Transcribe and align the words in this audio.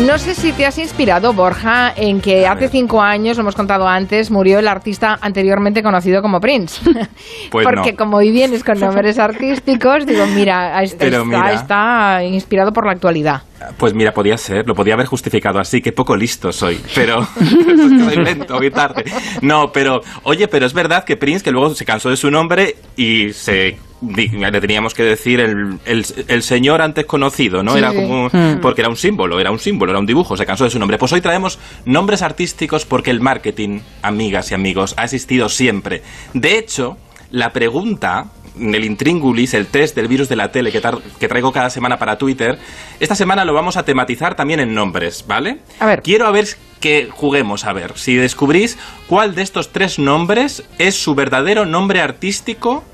No 0.00 0.18
sé 0.18 0.34
si 0.34 0.52
te 0.52 0.66
has 0.66 0.78
inspirado, 0.78 1.32
Borja, 1.32 1.92
en 1.96 2.20
que 2.20 2.46
hace 2.46 2.68
cinco 2.68 3.00
años, 3.00 3.36
lo 3.36 3.42
hemos 3.42 3.54
contado 3.54 3.86
antes, 3.86 4.30
murió 4.30 4.58
el 4.58 4.66
artista 4.66 5.18
anteriormente 5.20 5.82
conocido 5.82 6.22
como 6.22 6.40
Prince. 6.40 6.80
Pues 7.50 7.66
Porque 7.66 7.92
no. 7.92 7.98
como 7.98 8.16
hoy 8.16 8.30
vienes 8.30 8.64
con 8.64 8.80
nombres 8.80 9.18
artísticos, 9.18 10.06
digo, 10.06 10.24
mira, 10.34 10.82
está, 10.82 11.06
está- 11.06 11.24
mira. 11.24 11.52
está 11.52 12.24
inspirado 12.24 12.72
por 12.72 12.86
la 12.86 12.92
actualidad. 12.92 13.42
Pues 13.76 13.92
mira, 13.94 14.12
podía 14.12 14.36
ser, 14.38 14.66
lo 14.66 14.74
podía 14.74 14.94
haber 14.94 15.06
justificado 15.06 15.60
así, 15.60 15.80
que 15.82 15.92
poco 15.92 16.16
listo 16.16 16.50
soy, 16.50 16.80
pero 16.94 17.20
es 17.22 17.28
que 17.66 18.04
soy 18.04 18.24
lento, 18.24 18.56
muy 18.56 18.70
tarde. 18.70 19.04
No, 19.42 19.70
pero, 19.70 20.00
oye, 20.24 20.48
pero 20.48 20.64
es 20.66 20.72
verdad 20.72 21.04
que 21.04 21.16
Prince, 21.16 21.44
que 21.44 21.50
luego 21.52 21.74
se 21.74 21.84
cansó 21.84 22.08
de 22.08 22.16
su 22.16 22.30
nombre 22.30 22.76
y 22.96 23.32
se 23.34 23.76
le 24.02 24.60
teníamos 24.60 24.94
que 24.94 25.02
decir 25.04 25.40
el, 25.40 25.78
el- 25.84 26.04
el 26.28 26.42
señor 26.42 26.82
antes 26.82 27.06
conocido, 27.06 27.62
¿no? 27.62 27.72
Sí, 27.72 27.78
era 27.78 27.94
como, 27.94 28.28
porque 28.60 28.80
era 28.80 28.88
un 28.90 28.96
símbolo, 28.96 29.38
era 29.40 29.50
un 29.50 29.58
símbolo, 29.58 29.92
era 29.92 29.98
un 30.00 30.06
dibujo, 30.06 30.36
se 30.36 30.44
cansó 30.44 30.64
de 30.64 30.70
su 30.70 30.78
nombre. 30.78 30.98
Pues 30.98 31.12
hoy 31.12 31.20
traemos 31.20 31.58
nombres 31.84 32.22
artísticos 32.22 32.84
porque 32.84 33.10
el 33.10 33.20
marketing, 33.20 33.80
amigas 34.02 34.50
y 34.50 34.54
amigos, 34.54 34.94
ha 34.96 35.04
existido 35.04 35.48
siempre. 35.48 36.02
De 36.34 36.58
hecho, 36.58 36.96
la 37.30 37.52
pregunta 37.52 38.26
el 38.60 38.84
intríngulis, 38.84 39.54
el 39.54 39.66
test 39.66 39.96
del 39.96 40.08
virus 40.08 40.28
de 40.28 40.36
la 40.36 40.52
tele 40.52 40.70
que, 40.70 40.82
que 41.18 41.26
traigo 41.26 41.52
cada 41.52 41.70
semana 41.70 41.98
para 41.98 42.18
Twitter, 42.18 42.58
esta 43.00 43.14
semana 43.14 43.46
lo 43.46 43.54
vamos 43.54 43.78
a 43.78 43.84
tematizar 43.84 44.34
también 44.34 44.60
en 44.60 44.74
nombres, 44.74 45.24
¿vale? 45.26 45.60
A 45.80 45.86
ver. 45.86 46.02
Quiero 46.02 46.26
a 46.26 46.30
ver 46.32 46.46
que 46.78 47.08
juguemos, 47.10 47.64
a 47.64 47.72
ver, 47.72 47.92
si 47.96 48.14
descubrís 48.14 48.76
cuál 49.06 49.34
de 49.34 49.40
estos 49.40 49.72
tres 49.72 49.98
nombres 49.98 50.64
es 50.78 50.96
su 50.96 51.14
verdadero 51.14 51.64
nombre 51.64 52.02
artístico, 52.02 52.84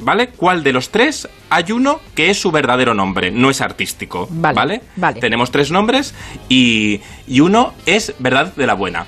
¿vale? 0.00 0.28
¿Cuál 0.28 0.62
de 0.62 0.72
los 0.72 0.90
tres 0.90 1.28
hay 1.48 1.72
uno 1.72 2.00
que 2.14 2.30
es 2.30 2.40
su 2.40 2.50
verdadero 2.50 2.94
nombre, 2.94 3.30
no 3.30 3.50
es 3.50 3.60
artístico, 3.60 4.26
Vale, 4.30 4.54
¿vale? 4.56 4.82
vale. 4.96 5.20
Tenemos 5.20 5.50
tres 5.50 5.70
nombres 5.70 6.14
y, 6.48 7.00
y 7.26 7.40
uno 7.40 7.74
es 7.86 8.14
verdad 8.18 8.54
de 8.54 8.66
la 8.66 8.74
buena. 8.74 9.06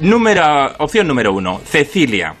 Número, 0.00 0.72
opción 0.78 1.06
número 1.08 1.32
uno, 1.32 1.60
Cecilia. 1.64 2.34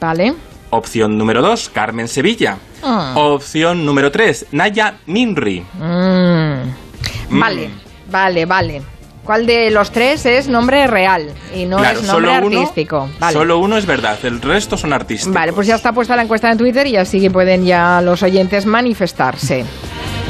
¿Vale? 0.00 0.34
Opción 0.70 1.18
número 1.18 1.42
2, 1.42 1.68
Carmen 1.68 2.08
Sevilla. 2.08 2.56
Ah. 2.82 3.12
Opción 3.16 3.84
número 3.84 4.10
3, 4.10 4.46
Naya 4.52 4.94
Minri. 5.04 5.60
Mm. 5.74 7.38
Vale, 7.38 7.70
vale, 8.10 8.46
vale. 8.46 8.82
¿Cuál 9.24 9.46
de 9.46 9.70
los 9.70 9.92
tres 9.92 10.26
es 10.26 10.48
nombre 10.48 10.86
real 10.88 11.28
y 11.54 11.64
no 11.64 11.76
claro, 11.76 12.00
es 12.00 12.06
nombre 12.06 12.28
solo 12.28 12.46
uno, 12.46 12.58
artístico? 12.60 13.08
Vale. 13.20 13.32
solo 13.32 13.58
uno 13.58 13.76
es 13.76 13.86
verdad, 13.86 14.18
el 14.24 14.42
resto 14.42 14.76
son 14.76 14.92
artísticos. 14.92 15.32
Vale, 15.32 15.52
pues 15.52 15.68
ya 15.68 15.76
está 15.76 15.92
puesta 15.92 16.16
la 16.16 16.22
encuesta 16.22 16.50
en 16.50 16.58
Twitter 16.58 16.86
y 16.88 16.96
así 16.96 17.20
que 17.20 17.30
pueden 17.30 17.64
ya 17.64 18.00
los 18.00 18.22
oyentes 18.24 18.66
manifestarse. 18.66 19.64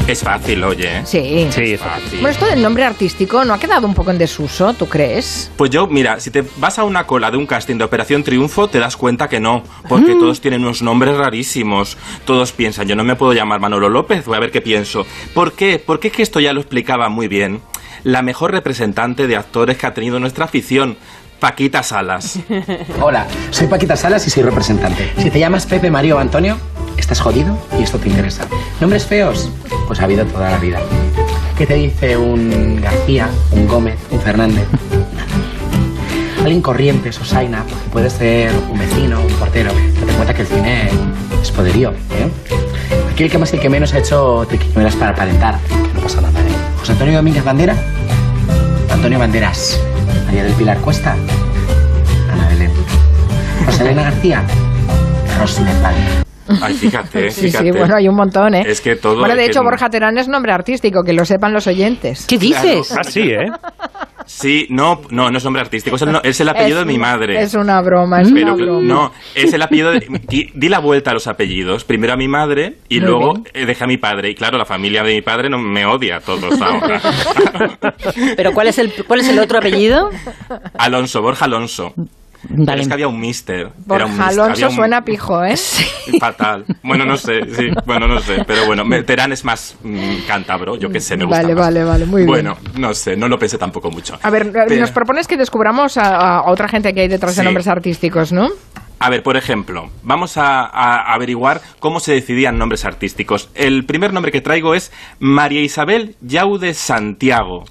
Es 0.09 0.23
fácil, 0.23 0.63
oye. 0.65 0.99
¿eh? 0.99 1.03
Sí. 1.05 1.47
Sí, 1.51 1.73
Es 1.75 1.81
fácil. 1.81 2.11
Bueno, 2.21 2.29
esto 2.29 2.47
del 2.47 2.61
nombre 2.61 2.85
artístico 2.85 3.45
no 3.45 3.55
ha 3.55 3.59
quedado 3.59 3.87
un 3.87 3.95
poco 3.95 4.11
en 4.11 4.19
desuso, 4.19 4.75
¿tú 4.75 4.87
crees? 4.89 5.51
Pues 5.57 5.71
yo, 5.71 5.87
mira, 5.87 6.19
si 6.21 6.31
te 6.31 6.45
vas 6.59 6.79
a 6.79 6.85
una 6.85 7.07
cola 7.07 7.31
de 7.31 7.37
un 7.37 7.47
casting 7.47 7.77
de 7.77 7.85
Operación 7.85 8.23
Triunfo, 8.25 8.69
te 8.69 8.79
das 8.79 8.97
cuenta 8.97 9.29
que 9.29 9.41
no, 9.41 9.59
Mm. 9.85 9.89
porque 9.89 10.15
todos 10.15 10.41
tienen 10.41 10.63
unos 10.63 10.83
nombres 10.83 11.17
rarísimos. 11.17 11.97
Todos 12.25 12.53
piensan, 12.53 12.89
yo 12.89 12.97
no 12.97 13.05
me 13.05 13.15
puedo 13.17 13.33
llamar 13.33 13.61
Manolo 13.61 13.89
López, 13.89 14.25
voy 14.27 14.37
a 14.37 14.41
ver 14.41 14.51
qué 14.51 14.61
pienso. 14.61 15.07
¿Por 15.35 15.53
qué? 15.53 15.79
Porque 15.85 16.09
es 16.09 16.15
que 16.15 16.23
esto 16.23 16.41
ya 16.41 16.53
lo 16.53 16.61
explicaba 16.61 17.09
muy 17.09 17.29
bien 17.29 17.61
la 18.05 18.23
mejor 18.23 18.51
representante 18.51 19.29
de 19.29 19.37
actores 19.37 19.77
que 19.79 19.87
ha 19.87 19.95
tenido 19.95 20.19
nuestra 20.19 20.45
afición, 20.47 20.97
Paquita 21.39 21.85
Salas. 21.85 22.41
Hola, 23.01 23.27
soy 23.51 23.69
Paquita 23.69 23.97
Salas 23.97 24.27
y 24.27 24.31
soy 24.31 24.43
representante. 24.43 25.13
Si 25.19 25.31
te 25.31 25.39
llamas 25.39 25.67
Pepe, 25.67 25.91
Mario 25.91 26.17
o 26.17 26.19
Antonio, 26.19 26.59
estás 26.97 27.21
jodido 27.21 27.57
y 27.79 27.83
esto 27.83 27.99
te 27.99 28.09
interesa. 28.09 28.47
¿Nombres 28.81 29.07
feos? 29.07 29.51
Pues 29.87 30.01
ha 30.01 30.05
habido 30.05 30.25
toda 30.27 30.51
la 30.51 30.59
vida. 30.59 30.81
¿Qué 31.57 31.67
te 31.67 31.75
dice 31.75 32.17
un 32.17 32.81
García, 32.81 33.29
un 33.51 33.69
Gómez, 33.69 33.99
un 34.11 34.21
Fernández? 34.21 34.67
Alguien 36.41 36.61
corriente, 36.61 37.13
Sosaina, 37.13 37.65
porque 37.69 37.89
puede 37.91 38.11
ser 38.11 38.53
un 38.71 38.79
vecino, 38.79 39.21
un 39.21 39.33
portero. 39.35 39.71
Date 40.01 40.13
cuenta 40.15 40.35
que 40.35 40.43
el 40.43 40.49
cine 40.49 40.91
es 41.41 41.51
poderío, 41.53 41.91
¿eh? 41.91 42.31
Aquí 43.13 43.23
el 43.25 43.31
que 43.31 43.39
más 43.39 43.53
y 43.53 43.57
el 43.57 43.63
que 43.63 43.69
menos 43.69 43.95
ha 43.95 43.99
hecho 43.99 44.45
triquiñuelas 44.49 44.97
para 44.97 45.13
aparentar. 45.13 45.59
No 45.95 46.01
pasa 46.01 46.21
nada, 46.21 46.41
¿eh? 46.41 46.53
José 46.81 46.93
Antonio 46.93 47.15
Domínguez 47.15 47.45
Bandera, 47.45 47.77
Antonio 48.91 49.19
Banderas, 49.19 49.79
María 50.27 50.43
del 50.43 50.55
Pilar 50.55 50.79
Cuesta, 50.79 51.15
Ana 52.33 52.49
Belén. 52.49 52.73
Rosalena 53.65 54.03
García, 54.03 54.43
Rosnefal. 55.39 55.95
Ay, 56.61 56.75
fíjate, 56.75 57.31
Sí, 57.31 57.47
fíjate. 57.47 57.65
sí, 57.73 57.79
bueno, 57.79 57.95
hay 57.97 58.09
un 58.09 58.17
montón, 58.17 58.55
¿eh? 58.55 58.65
Es 58.67 58.81
que 58.81 58.97
todo 58.97 59.19
Bueno, 59.19 59.35
de 59.35 59.43
que 59.43 59.47
hecho, 59.47 59.63
Borja 59.63 59.89
Terán 59.89 60.19
es 60.19 60.29
nombre 60.29 60.53
artístico, 60.53 61.03
que 61.05 61.13
lo 61.13 61.25
sepan 61.25 61.53
los 61.53 61.67
oyentes. 61.67 62.27
¿Qué 62.27 62.39
dices? 62.39 62.93
Ah, 62.97 63.05
sí, 63.05 63.31
¿eh? 63.31 63.47
Sí, 64.25 64.67
no, 64.71 65.01
no, 65.11 65.31
no 65.31 65.37
es 65.39 65.45
nombre 65.45 65.61
artístico, 65.63 65.97
es 65.97 66.03
el, 66.03 66.13
no- 66.13 66.21
es 66.23 66.41
el 66.41 66.49
apellido 66.49 66.81
Es 66.81 66.87
de 66.87 66.93
mi 66.93 66.99
madre. 66.99 67.43
Es 67.43 67.55
una 67.55 67.81
broma, 67.83 68.21
es 68.23 68.31
Pero 68.33 68.55
una 68.55 68.65
broma. 68.65 68.83
no, 68.83 69.13
es 69.35 69.53
el 69.53 69.61
apellido 69.63 69.91
de... 69.91 70.07
Di, 70.29 70.49
di 70.55 70.69
la 70.69 70.79
vuelta 70.79 71.11
a 71.11 71.15
los 71.15 71.27
apellidos. 71.27 71.85
Primero 71.85 72.13
a 72.13 72.17
mi 72.17 72.29
madre 72.29 72.77
y 72.89 73.01
Muy 73.01 73.09
luego 73.09 73.33
eh, 73.53 73.67
dejé 73.67 73.83
a 73.85 73.87
mi 73.89 73.97
padre. 73.97 74.31
Y 74.31 74.35
claro, 74.37 74.59
la 74.59 74.65
familia 74.65 75.03
de 75.03 75.15
mi 75.15 75.23
padre 75.23 75.51
no 75.51 75.59
me 75.59 75.85
odia 75.87 76.17
a 76.17 76.21
todos 76.21 76.61
ahora. 76.61 77.01
¿Pero 78.37 78.53
cuál 78.53 78.69
es 78.69 78.79
el, 78.79 78.93
cuál 79.07 79.21
es 79.21 79.29
el 79.29 79.39
otro 79.41 79.59
apellido? 79.59 80.09
Alonso, 80.79 81.21
Borja 81.21 81.47
Alonso. 81.47 81.93
Es 82.57 82.89
que 82.89 82.95
había 82.95 83.09
un 83.09 83.19
mister. 83.21 83.61
Era 83.61 83.73
Borja 83.87 84.05
un 84.07 84.11
mister, 84.13 84.41
Alonso 84.41 84.69
un- 84.69 84.75
suena 84.75 85.03
pijo, 85.03 85.45
¿eh? 85.45 85.55
Fatal. 86.21 86.65
Bueno, 86.83 87.05
no 87.05 87.17
sé, 87.17 87.41
sí, 87.55 87.69
bueno, 87.87 88.07
no 88.09 88.19
sé. 88.21 88.45
Pero 88.47 88.67
bueno, 88.67 88.83
Terán 89.05 89.33
es 89.33 89.45
más 89.45 89.77
mm, 89.83 90.27
cántabro, 90.27 90.77
yo 90.77 90.89
qué 90.91 91.01
sé, 91.01 91.17
me 91.17 91.25
gusta 91.25 91.43
Vale, 91.43 91.55
más. 91.55 91.65
vale, 91.67 91.85
vale, 91.85 92.07
muy 92.07 92.21
bien. 92.23 92.29
Bueno, 92.29 92.57
no 92.79 92.93
sé, 92.95 93.17
no 93.17 93.29
lo 93.29 93.39
pensé 93.39 93.59
tampoco 93.59 93.91
mucho. 93.91 94.19
A 94.23 94.31
ver, 94.31 94.51
Pero- 94.53 94.81
nos 94.81 94.91
propones 94.91 95.27
que 95.27 95.37
descubramos 95.37 95.97
a, 95.97 96.39
a 96.39 96.51
otra 96.51 96.69
gente 96.69 96.93
que 96.93 97.03
hay 97.03 97.09
detrás 97.09 97.37
de 97.37 97.43
Sí. 97.43 97.45
nombres 97.45 97.69
artísticos, 97.69 98.33
¿no? 98.33 98.49
A 98.99 99.11
ver, 99.11 99.25
por 99.25 99.37
ejemplo, 99.37 99.91
vamos 100.05 100.37
a, 100.37 100.61
a 100.61 101.13
averiguar 101.13 101.61
cómo 101.81 101.99
se 101.99 102.13
decidían 102.13 102.57
nombres 102.57 102.85
artísticos. 102.85 103.49
El 103.55 103.85
primer 103.85 104.13
nombre 104.13 104.31
que 104.31 104.41
traigo 104.41 104.75
es 104.75 104.93
María 105.19 105.61
Isabel 105.61 106.15
Yaude 106.21 106.73
Santiago. 106.73 107.65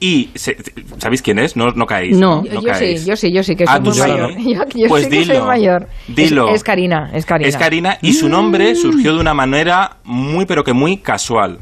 Y, 0.00 0.30
se- 0.34 0.56
¿sabéis 0.98 1.20
quién 1.20 1.38
es? 1.38 1.56
No, 1.56 1.72
no 1.72 1.84
caéis. 1.86 2.16
No. 2.16 2.42
Yo, 2.44 2.54
yo 2.54 2.62
caéis. 2.62 3.02
sí, 3.02 3.06
yo 3.06 3.16
sí, 3.16 3.30
yo 3.32 3.42
sí, 3.44 3.54
que 3.54 3.66
soy 3.66 3.74
Ah, 3.76 3.80
muy 3.80 3.88
tú 3.90 3.94
sí. 3.94 4.00
mayor. 4.00 4.30
Yo, 4.38 4.64
yo 4.74 4.88
Pues 4.88 5.04
sí 5.04 5.10
que 5.10 5.18
dilo, 5.18 5.34
soy 5.34 5.44
mayor. 5.46 5.88
dilo. 6.08 6.48
Es, 6.48 6.54
es 6.56 6.64
Karina, 6.64 7.10
es 7.12 7.26
Karina. 7.26 7.48
Es 7.48 7.56
Karina 7.58 7.98
y 8.00 8.14
su 8.14 8.28
nombre 8.30 8.74
surgió 8.74 9.12
de 9.14 9.20
una 9.20 9.34
manera 9.34 9.98
muy 10.04 10.46
pero 10.46 10.64
que 10.64 10.72
muy 10.72 10.96
casual. 10.96 11.58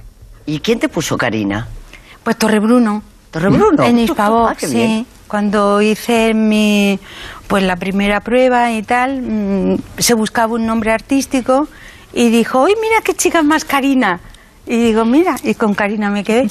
¿Y 0.47 0.61
quién 0.61 0.79
te 0.79 0.89
puso 0.89 1.19
Karina? 1.19 1.67
Pues 2.23 2.37
Torrebruno. 2.37 3.03
Torrebruno. 3.33 3.83
En 3.83 3.99
Hispavó, 3.99 4.47
Ah, 4.49 4.55
sí. 4.57 4.73
bien. 4.75 5.07
Cuando 5.27 5.83
hice 5.83 6.33
mi, 6.33 6.99
pues 7.49 7.63
la 7.65 7.77
primera 7.77 8.21
prueba 8.21 8.73
y 8.73 8.83
tal, 8.83 9.21
mm, 9.21 9.77
se 9.99 10.15
buscaba 10.15 10.55
un 10.55 10.65
nombre 10.65 10.91
artístico 10.93 11.69
y 12.15 12.31
dijo, 12.31 12.65
¡ay, 12.65 12.73
mira 12.81 13.03
qué 13.05 13.15
chica 13.15 13.43
más 13.43 13.65
Karina! 13.67 14.21
Y 14.67 14.77
digo, 14.79 15.05
mira, 15.05 15.37
y 15.43 15.53
con 15.55 15.75
Karina 15.75 16.09
me 16.09 16.25
quedé. 16.25 16.49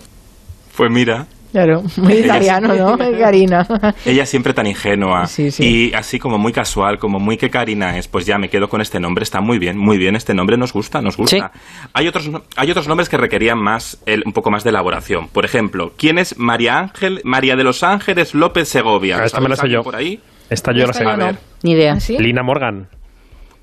Pues 0.75 0.91
mira, 0.91 1.25
Claro, 1.57 1.81
muy 1.97 2.13
italiano. 2.13 2.73
¿no? 2.75 2.97
Karina. 3.17 3.65
ella 4.05 4.25
siempre 4.27 4.53
tan 4.53 4.67
ingenua 4.67 5.25
Sí, 5.25 5.49
sí. 5.49 5.63
y 5.89 5.93
así 5.95 6.19
como 6.19 6.37
muy 6.37 6.53
casual, 6.53 6.99
como 6.99 7.19
muy 7.19 7.35
que 7.37 7.49
Karina 7.49 7.97
es, 7.97 8.07
pues 8.07 8.27
ya 8.27 8.37
me 8.37 8.47
quedo 8.49 8.69
con 8.69 8.79
este 8.79 8.99
nombre, 8.99 9.23
está 9.23 9.41
muy 9.41 9.57
bien, 9.57 9.75
muy 9.77 9.97
bien, 9.97 10.15
este 10.15 10.35
nombre 10.35 10.55
nos 10.55 10.71
gusta, 10.71 11.01
nos 11.01 11.17
gusta. 11.17 11.51
Hay 11.93 12.07
otros 12.07 12.29
hay 12.55 12.69
otros 12.69 12.87
nombres 12.87 13.09
que 13.09 13.17
requerían 13.17 13.57
más 13.57 13.99
el- 14.05 14.21
un 14.25 14.33
poco 14.33 14.51
más 14.51 14.63
de 14.63 14.69
elaboración. 14.69 15.29
Por 15.29 15.45
ejemplo, 15.45 15.93
¿quién 15.97 16.19
es 16.19 16.37
María 16.37 16.77
Ángel 16.77 17.21
María 17.23 17.55
de 17.55 17.63
los 17.63 17.81
Ángeles 17.81 18.35
López 18.35 18.69
Segovia? 18.69 19.17
Ah, 19.19 19.25
esta 19.25 19.39
me 19.41 19.49
la 19.49 19.55
sé 19.55 19.61
¿Sabéis 19.61 19.73
yo. 19.73 19.83
por 19.83 19.95
ahí? 19.95 20.19
Esta 20.51 20.71
yo 20.73 20.85
la 20.85 20.93
sé. 20.93 21.03
no. 21.03 21.17
ver. 21.17 21.37
Ni 21.63 21.71
idea. 21.71 21.99
¿Sí? 21.99 22.17
Lina 22.19 22.43
Morgan. 22.43 22.87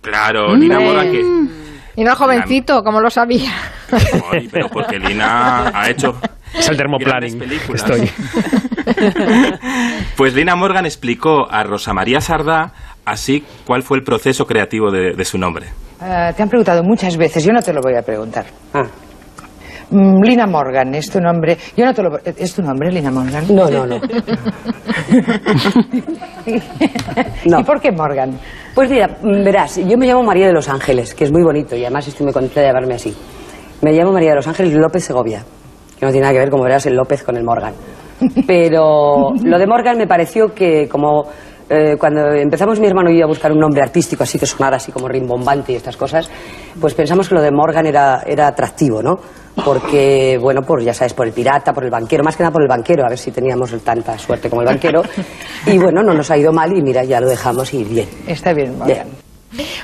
Claro, 0.01 0.55
Lina 0.57 0.79
Hombre. 0.79 0.93
Morgan 0.93 1.13
que 1.13 1.64
Y 1.97 2.05
no 2.05 2.15
jovencito, 2.17 2.83
como 2.83 3.01
lo 3.01 3.11
sabía. 3.11 3.53
Ay, 4.33 4.49
pero 4.51 4.69
porque 4.69 4.99
Lina 4.99 5.71
ha 5.75 5.89
hecho 5.91 6.19
Es 6.53 6.69
el 6.69 6.77
películas. 6.77 7.83
Estoy. 7.83 8.11
Pues 10.17 10.35
Lina 10.35 10.55
Morgan 10.55 10.85
explicó 10.85 11.51
a 11.51 11.65
Rosa 11.65 11.93
María 11.93 12.21
Sardá 12.21 12.73
así 13.05 13.45
cuál 13.67 13.83
fue 13.83 13.99
el 13.99 14.05
proceso 14.05 14.47
creativo 14.47 14.91
de, 14.91 15.15
de 15.15 15.25
su 15.25 15.39
nombre. 15.39 15.69
Ah, 16.01 16.33
te 16.37 16.43
han 16.43 16.49
preguntado 16.49 16.83
muchas 16.83 17.17
veces, 17.17 17.45
yo 17.45 17.53
no 17.53 17.63
te 17.63 17.73
lo 17.73 17.81
voy 17.81 17.95
a 17.97 18.03
preguntar. 18.03 18.45
Mm, 18.73 19.04
Lina 19.91 20.47
Morgan, 20.47 20.95
¿es 20.95 21.11
tu 21.11 21.21
nombre? 21.21 21.57
Yo 21.77 21.85
no 21.85 21.95
te 21.95 22.03
lo 22.03 22.19
¿Es 22.25 22.55
tu 22.55 22.63
nombre, 22.63 22.91
Lina 22.91 23.11
Morgan? 23.11 23.45
No, 23.55 23.69
no, 23.69 23.87
no. 23.87 24.01
No. 27.47 27.61
¿Y 27.61 27.65
por 27.65 27.81
qué 27.81 27.91
Morgan? 27.91 28.39
Pues 28.75 28.91
mira, 28.91 29.07
mm, 29.23 29.45
verás, 29.45 29.77
yo 29.77 29.97
me 29.97 30.07
llamo 30.07 30.23
María 30.23 30.47
de 30.47 30.53
los 30.53 30.69
Ángeles, 30.69 31.15
que 31.15 31.25
es 31.25 31.33
muy 31.33 31.43
bonito 31.43 31.77
y 31.77 31.83
además 31.85 32.09
estoy 32.09 32.25
muy 32.25 32.33
contenta 32.33 32.61
de 32.61 32.67
llamarme 32.67 32.95
así. 32.95 33.15
Me 33.83 33.93
llamo 33.93 34.13
María 34.13 34.31
de 34.31 34.37
los 34.37 34.47
Ángeles 34.49 34.75
López 34.75 35.05
Segovia, 35.05 35.43
que 35.99 36.07
no 36.07 36.13
tiene 36.13 36.23
nada 36.23 36.33
que 36.35 36.41
ver, 36.41 36.51
como 36.51 36.65
verás, 36.65 36.87
el 36.87 36.95
López 36.95 37.23
con 37.23 37.37
el 37.37 37.45
Morgan. 37.45 37.75
Pero 38.47 39.33
lo 39.43 39.59
de 39.59 39.67
Morgan 39.67 39.99
me 39.99 40.07
pareció 40.07 40.55
que 40.55 40.89
como 40.89 41.25
eh, 41.69 41.97
cuando 41.99 42.33
empezamos 42.33 42.79
mi 42.79 42.87
hermano 42.87 43.11
y 43.11 43.19
yo 43.19 43.25
a 43.25 43.29
buscar 43.29 43.51
un 43.53 43.59
nombre 43.59 43.83
artístico 43.83 44.23
así 44.23 44.39
que 44.39 44.47
sonara 44.47 44.77
así 44.77 44.93
como 44.93 45.09
rimbombante 45.09 45.73
y 45.73 45.77
estas 45.77 45.97
cosas, 45.97 46.31
pues 46.81 46.95
pensamos 46.95 47.29
que 47.29 47.35
lo 47.35 47.43
de 47.43 47.51
Morgan 47.51 47.87
era, 47.87 48.23
era 48.27 48.49
atractivo, 48.49 49.03
¿no? 49.03 49.17
Porque, 49.63 50.39
bueno, 50.41 50.63
pues 50.63 50.85
ya 50.85 50.95
sabes, 50.95 51.13
por 51.15 51.27
el 51.27 51.33
pirata, 51.33 51.73
por 51.73 51.85
el 51.85 51.91
banquero, 51.91 52.25
más 52.25 52.37
que 52.37 52.43
nada 52.43 52.53
por 52.53 52.63
el 52.63 52.69
banquero, 52.69 53.05
a 53.05 53.09
ver 53.09 53.19
si 53.19 53.31
teníamos 53.31 53.71
tanta 53.83 54.19
suerte 54.19 54.49
como 54.49 54.63
el 54.63 54.67
banquero. 54.69 55.03
Y 55.67 55.79
bueno, 55.79 56.03
no 56.03 56.13
nos 56.15 56.31
ha 56.31 56.39
ido 56.39 56.53
mal 56.53 56.77
y 56.77 56.83
mira, 56.83 57.05
ya 57.05 57.21
lo 57.21 57.29
dejamos 57.29 57.73
y 57.75 57.85
bien. 57.85 58.09
Está 58.27 58.53
bien, 58.53 58.79
Morgan. 58.79 59.07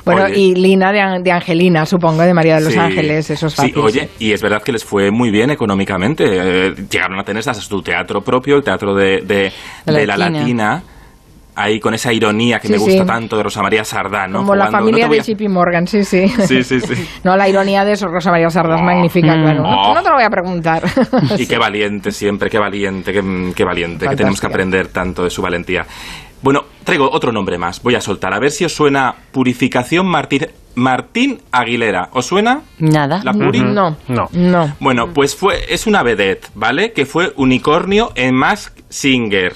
Bueno, 0.05 0.25
Oye. 0.25 0.37
y 0.37 0.55
Lina 0.57 0.91
de, 0.91 1.01
An- 1.01 1.23
de 1.23 1.31
Angelina, 1.31 1.87
supongo, 1.87 2.23
de 2.23 2.35
María 2.35 2.57
de 2.57 2.63
los 2.63 2.73
Sí. 2.73 2.79
Ángeles, 2.79 3.31
eso 3.31 3.47
es 3.47 3.53
Sí, 3.53 3.73
oye, 3.77 4.09
y 4.19 4.33
es 4.33 4.43
verdad 4.43 4.61
que 4.63 4.73
les 4.73 4.85
fue 4.85 5.13
muy 5.13 5.31
bien 5.31 5.51
económicamente. 5.51 6.25
Eh, 6.27 6.75
llegaron 6.91 7.21
a 7.21 7.23
tener 7.23 7.39
hasta 7.39 7.55
su 7.55 7.81
teatro 7.81 8.21
propio, 8.21 8.57
el 8.57 8.65
teatro 8.65 8.95
de, 8.97 9.21
de- 9.21 9.53
La 9.87 9.93
de 10.01 10.07
la 10.09 10.17
Latina. 10.17 10.41
Latina. 10.41 10.83
Ahí 11.63 11.79
con 11.81 11.93
esa 11.95 12.13
ironía 12.13 12.59
que 12.59 12.69
Sí, 12.69 12.73
me 12.75 12.79
gusta 12.79 13.01
sí. 13.03 13.07
tanto 13.07 13.37
de 13.37 13.43
Rosa 13.43 13.63
María 13.63 13.85
Sardá, 13.85 14.27
¿no? 14.27 14.39
Como 14.39 14.55
la 14.55 14.71
familia 14.71 15.05
"No 15.05 15.05
te 15.05 15.09
voy 15.09 15.17
de 15.17 15.21
a-". 15.21 15.25
Chippy 15.25 15.49
Morgan, 15.49 15.87
sí, 15.87 16.05
sí. 16.05 16.27
Sí, 16.29 16.65
sí, 16.65 16.81
sí. 16.81 17.09
No, 17.25 17.37
la 17.37 17.49
ironía 17.49 17.85
de 17.85 17.93
eso, 17.93 18.09
Rosa 18.09 18.31
María 18.31 18.49
Sarda 18.51 18.77
es 18.77 18.83
magnífica, 18.83 19.37
Mm. 19.37 19.43
claro. 19.43 19.63
No, 19.63 19.83
Oh. 19.91 19.95
no 19.95 20.03
te 20.03 20.09
lo 20.09 20.15
voy 20.15 20.25
a 20.25 20.31
preguntar. 20.31 20.83
Y 21.39 21.47
qué 21.47 21.59
valiente 21.59 22.13
siempre, 22.13 22.49
qué 22.51 22.59
valiente, 22.59 23.13
qué, 23.13 23.53
qué 23.55 23.65
valiente, 23.65 24.09
que 24.09 24.17
tenemos 24.17 24.41
que 24.41 24.47
aprender 24.47 24.89
tanto 24.89 25.25
de 25.25 25.31
su 25.31 25.43
valentía. 25.43 25.87
Bueno, 26.43 26.65
traigo 26.85 27.11
otro 27.11 27.33
nombre 27.33 27.59
más, 27.59 27.83
voy 27.83 27.95
a 27.95 28.01
soltar, 28.01 28.33
a 28.33 28.39
ver 28.39 28.51
si 28.51 28.65
os 28.65 28.73
suena 28.75 29.15
Purificación 29.31 30.07
Martín, 30.07 30.47
Martín 30.75 31.41
Aguilera. 31.53 32.09
¿Os 32.13 32.25
suena? 32.27 32.63
Nada. 32.79 33.21
¿La 33.25 33.33
Puri? 33.33 33.61
No, 33.61 33.97
No. 34.09 34.29
no. 34.33 34.75
Bueno, 34.81 35.09
pues 35.13 35.37
fue, 35.37 35.57
es 35.69 35.87
una 35.87 36.03
vedette, 36.03 36.47
¿vale? 36.55 36.93
Que 36.93 37.05
fue 37.05 37.33
unicornio 37.37 38.13
en 38.15 38.35
Mask 38.35 38.79
Singer. 38.89 39.55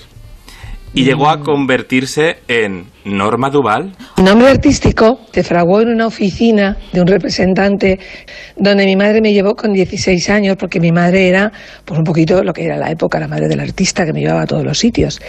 Y 0.94 1.04
llegó 1.04 1.28
a 1.28 1.40
convertirse 1.40 2.38
en 2.48 2.86
Norma 3.04 3.50
Duval. 3.50 3.92
Nombre 4.16 4.48
artístico 4.48 5.20
te 5.30 5.42
fraguó 5.42 5.80
en 5.80 5.88
una 5.88 6.06
oficina 6.06 6.76
de 6.92 7.00
un 7.00 7.06
representante 7.06 7.98
donde 8.56 8.86
mi 8.86 8.96
madre 8.96 9.20
me 9.20 9.32
llevó 9.32 9.54
con 9.54 9.72
16 9.72 10.30
años 10.30 10.56
porque 10.56 10.80
mi 10.80 10.90
madre 10.90 11.28
era 11.28 11.52
pues 11.84 11.98
un 11.98 12.04
poquito 12.04 12.42
lo 12.42 12.52
que 12.52 12.64
era 12.64 12.76
la 12.76 12.90
época, 12.90 13.20
la 13.20 13.28
madre 13.28 13.48
del 13.48 13.60
artista 13.60 14.06
que 14.06 14.12
me 14.12 14.20
llevaba 14.20 14.42
a 14.42 14.46
todos 14.46 14.64
los 14.64 14.78
sitios. 14.78 15.20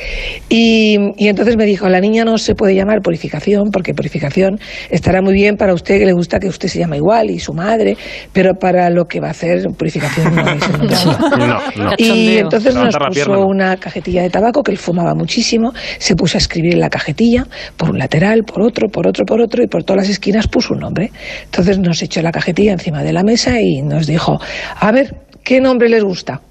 Y, 0.50 0.98
y 1.18 1.27
entonces 1.27 1.57
me 1.57 1.66
dijo, 1.66 1.89
la 1.89 2.00
niña 2.00 2.24
no 2.24 2.38
se 2.38 2.56
puede 2.56 2.75
llamar 2.75 3.01
purificación 3.01 3.72
porque 3.72 3.94
purificación 3.94 4.60
estará 4.89 5.22
muy 5.22 5.33
bien 5.33 5.57
para 5.57 5.74
usted 5.74 6.00
que 6.00 6.06
le 6.06 6.13
gusta 6.13 6.39
que 6.39 6.48
usted 6.48 6.69
se 6.69 6.80
llama 6.80 6.98
igual 6.98 7.30
y 7.30 7.39
su 7.39 7.54
madre, 7.54 7.98
pero 8.31 8.54
para 8.54 8.89
lo 8.89 9.06
que 9.06 9.19
va 9.19 9.27
a 9.27 9.31
hacer 9.31 9.63
purificación 9.77 10.36
no 10.36 10.42
es 10.50 10.63
el 10.63 10.72
nombre 10.72 10.95
adecuado". 10.95 11.38
No, 11.38 11.86
no. 11.86 11.92
Y 11.98 12.38
entonces 12.38 12.74
nos 12.74 12.95
puso 12.95 13.45
una 13.45 13.75
cajetilla 13.77 14.22
de 14.22 14.30
tabaco 14.30 14.63
que 14.63 14.72
él 14.72 14.77
fumaba 14.77 15.13
muchísimo, 15.13 15.74
se 15.98 16.16
puso 16.16 16.38
a 16.38 16.39
escribir 16.39 16.74
en 16.74 16.80
la 16.80 16.89
cajetilla, 16.89 17.45
por 17.77 17.91
un 17.91 17.97
lateral, 17.97 18.44
por 18.44 18.62
otro, 18.62 18.88
por 18.89 19.07
otro, 19.07 19.25
por 19.25 19.41
otro, 19.41 19.63
y 19.63 19.67
por 19.67 19.83
todas 19.83 20.03
las 20.03 20.09
esquinas 20.09 20.47
puso 20.47 20.73
un 20.73 20.81
nombre. 20.81 21.12
Entonces 21.45 21.79
nos 21.79 22.01
echó 22.01 22.21
la 22.21 22.31
cajetilla 22.31 22.73
encima 22.73 23.03
de 23.03 23.13
la 23.13 23.23
mesa 23.23 23.59
y 23.59 23.81
nos 23.81 24.07
dijo, 24.07 24.39
a 24.79 24.91
ver, 24.91 25.15
¿qué 25.44 25.59
nombre 25.59 25.89
les 25.89 26.03
gusta? 26.03 26.41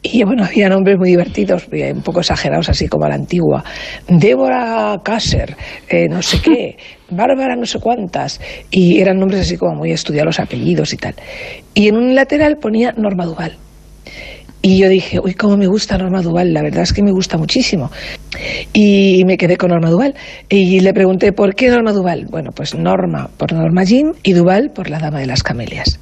Y 0.00 0.22
bueno, 0.22 0.44
había 0.44 0.68
nombres 0.68 0.96
muy 0.96 1.10
divertidos, 1.10 1.66
eh, 1.72 1.92
un 1.92 2.02
poco 2.02 2.20
exagerados, 2.20 2.68
así 2.68 2.86
como 2.86 3.06
a 3.06 3.08
la 3.08 3.16
antigua. 3.16 3.64
Débora 4.06 5.00
Kasser, 5.04 5.56
eh, 5.88 6.06
no 6.08 6.22
sé 6.22 6.40
qué, 6.40 6.76
Bárbara 7.10 7.56
no 7.56 7.66
sé 7.66 7.80
cuántas. 7.80 8.40
Y 8.70 9.00
eran 9.00 9.18
nombres 9.18 9.40
así 9.40 9.56
como 9.56 9.74
muy 9.74 9.90
estudiados, 9.90 10.26
los 10.26 10.40
apellidos 10.40 10.92
y 10.92 10.96
tal. 10.98 11.14
Y 11.74 11.88
en 11.88 11.96
un 11.96 12.14
lateral 12.14 12.58
ponía 12.60 12.92
Norma 12.96 13.26
Duval. 13.26 13.56
Y 14.60 14.78
yo 14.78 14.88
dije, 14.88 15.20
uy, 15.20 15.34
cómo 15.34 15.56
me 15.56 15.66
gusta 15.66 15.96
Norma 15.98 16.20
Duval, 16.20 16.52
la 16.52 16.62
verdad 16.62 16.82
es 16.82 16.92
que 16.92 17.02
me 17.02 17.12
gusta 17.12 17.38
muchísimo. 17.38 17.90
Y 18.72 19.22
me 19.24 19.36
quedé 19.36 19.56
con 19.56 19.70
Norma 19.70 19.90
Duval. 19.90 20.14
Y 20.48 20.80
le 20.80 20.92
pregunté, 20.92 21.32
¿por 21.32 21.54
qué 21.54 21.68
Norma 21.68 21.92
Duval? 21.92 22.26
Bueno, 22.28 22.50
pues 22.52 22.74
Norma 22.74 23.30
por 23.36 23.52
Norma 23.52 23.84
Jean 23.84 24.14
y 24.22 24.32
Duval 24.32 24.70
por 24.74 24.90
la 24.90 24.98
Dama 24.98 25.20
de 25.20 25.26
las 25.26 25.42
Camelias. 25.42 26.00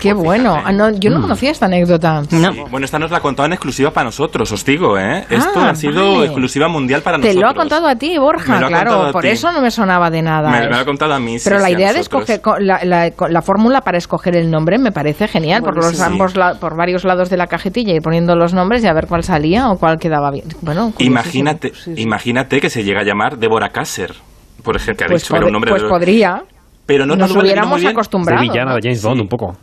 Qué 0.00 0.12
bueno. 0.12 0.56
Ah, 0.64 0.72
no, 0.72 0.90
yo 0.90 1.10
no 1.10 1.20
conocía 1.20 1.50
esta 1.50 1.66
anécdota. 1.66 2.22
No. 2.30 2.52
Sí, 2.52 2.60
Bueno, 2.70 2.84
esta 2.84 2.98
nos 2.98 3.10
la 3.10 3.20
contado 3.20 3.46
en 3.46 3.52
exclusiva 3.52 3.90
para 3.90 4.04
nosotros, 4.04 4.50
os 4.52 4.64
digo, 4.64 4.98
¿eh? 4.98 5.26
Esto 5.28 5.50
Ah, 5.60 5.70
ha 5.70 5.74
sido 5.74 6.12
vale. 6.14 6.24
exclusiva 6.26 6.68
mundial 6.68 7.02
para 7.02 7.18
Te 7.18 7.28
nosotros. 7.28 7.42
lo 7.42 7.48
ha 7.48 7.54
contado 7.54 7.86
a 7.86 7.96
ti, 7.96 8.16
Borja, 8.18 8.54
Me 8.54 8.60
lo 8.60 8.66
ha 8.66 8.70
contado 8.70 8.84
claro. 8.96 9.08
a 9.08 9.12
por 9.12 9.22
ti. 9.22 9.28
eso 9.28 9.52
no 9.52 9.60
me 9.60 9.70
sonaba 9.70 10.10
de 10.10 10.22
nada. 10.22 10.50
Me, 10.50 10.60
me 10.60 10.66
lo 10.68 10.76
ha 10.76 10.84
contado 10.84 11.12
a 11.14 11.20
mí. 11.20 11.38
sí, 11.38 11.44
Pero 11.44 11.58
la 11.60 11.66
sí, 11.68 11.74
a 11.74 11.76
idea 11.76 11.92
de 11.92 12.00
escoger 12.00 12.40
co- 12.40 12.58
la, 12.58 12.80
la- 12.84 13.42
fórmula 13.42 13.82
para 13.82 13.98
escoger 13.98 14.36
el 14.36 14.50
nombre 14.50 14.78
me 14.78 14.92
parece 14.92 15.28
genial, 15.28 15.62
por 15.62 15.76
los 15.76 16.00
ambos 16.00 16.36
la- 16.36 16.54
por 16.54 16.76
varios 16.76 17.04
lados 17.04 17.28
de 17.30 17.36
la 17.36 17.46
cajetilla 17.46 17.94
y 17.94 18.00
poniendo 18.00 18.34
los 18.36 18.54
nombres 18.54 18.82
y 18.82 18.86
a 18.86 18.92
ver 18.92 19.06
cuál 19.06 19.22
salía 19.24 19.70
o 19.70 19.78
cuál 19.78 19.98
quedaba 19.98 20.30
bien. 20.30 20.46
Bueno. 20.62 20.92
Imagínate, 20.98 21.72
Sí, 21.74 21.94
sí. 21.96 22.02
imagínate 22.02 22.60
que 22.60 22.70
se 22.70 22.84
llega 22.84 23.00
a 23.00 23.04
llamar 23.04 23.36
Débora 23.38 23.68
Kasser, 23.70 24.14
por 24.62 24.76
ejemplo, 24.76 24.96
que 24.98 25.04
ha 25.04 25.08
Pues, 25.08 25.22
dicho 25.22 25.34
que 25.34 25.38
era 25.38 25.46
un 25.46 25.52
nombre 25.52 25.70
pues 25.70 25.82
de- 25.82 25.88
podría. 25.88 26.42
Pero 26.86 27.06
no 27.06 27.14
Nos 27.14 27.30
hubiéramos. 27.36 27.80
De 27.80 27.88
acostumbrado. 27.88 28.42
villana 28.42 28.70
¿no? 28.70 28.76
de 28.76 28.80
James 28.82 29.02
Bond, 29.02 29.20
un 29.20 29.28
poco. 29.28 29.56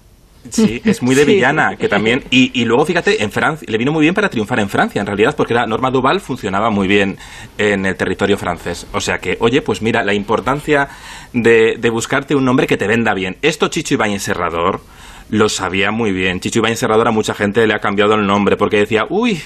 Sí, 0.51 0.81
es 0.85 1.01
muy 1.01 1.15
de 1.15 1.25
villana, 1.33 1.75
que 1.77 1.87
también... 1.87 2.23
Y, 2.31 2.51
y 2.59 2.65
luego, 2.65 2.85
fíjate, 2.85 3.23
en 3.23 3.31
Francia, 3.31 3.65
le 3.69 3.77
vino 3.77 3.91
muy 3.91 4.01
bien 4.01 4.13
para 4.13 4.29
triunfar 4.29 4.59
en 4.59 4.69
Francia, 4.69 4.99
en 4.99 5.05
realidad, 5.07 5.35
porque 5.35 5.53
la 5.53 5.65
Norma 5.65 5.91
Duval 5.91 6.19
funcionaba 6.19 6.69
muy 6.69 6.87
bien 6.87 7.17
en 7.57 7.85
el 7.85 7.95
territorio 7.95 8.37
francés. 8.37 8.87
O 8.93 9.01
sea 9.01 9.17
que, 9.19 9.37
oye, 9.39 9.61
pues 9.61 9.81
mira, 9.81 10.03
la 10.03 10.13
importancia 10.13 10.87
de, 11.33 11.75
de 11.79 11.89
buscarte 11.89 12.35
un 12.35 12.45
nombre 12.45 12.67
que 12.67 12.77
te 12.77 12.87
venda 12.87 13.13
bien. 13.13 13.37
Esto 13.41 13.67
Chicho 13.67 13.93
Ibáñez 13.95 14.23
Serrador 14.23 14.81
lo 15.29 15.49
sabía 15.49 15.91
muy 15.91 16.11
bien. 16.11 16.39
Chicho 16.39 16.59
Ibáñez 16.59 16.79
Serrador 16.79 17.07
a 17.07 17.11
mucha 17.11 17.33
gente 17.33 17.65
le 17.67 17.73
ha 17.73 17.79
cambiado 17.79 18.13
el 18.15 18.25
nombre, 18.25 18.57
porque 18.57 18.77
decía, 18.77 19.03
uy... 19.09 19.41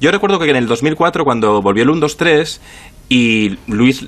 Yo 0.00 0.12
recuerdo 0.12 0.38
que 0.38 0.48
en 0.48 0.54
el 0.56 0.68
2004, 0.68 1.24
cuando 1.24 1.60
volvió 1.60 1.82
el 1.82 1.90
1, 1.90 2.00
2, 2.00 2.16
3, 2.16 2.60
y 3.08 3.58
Luis... 3.66 4.06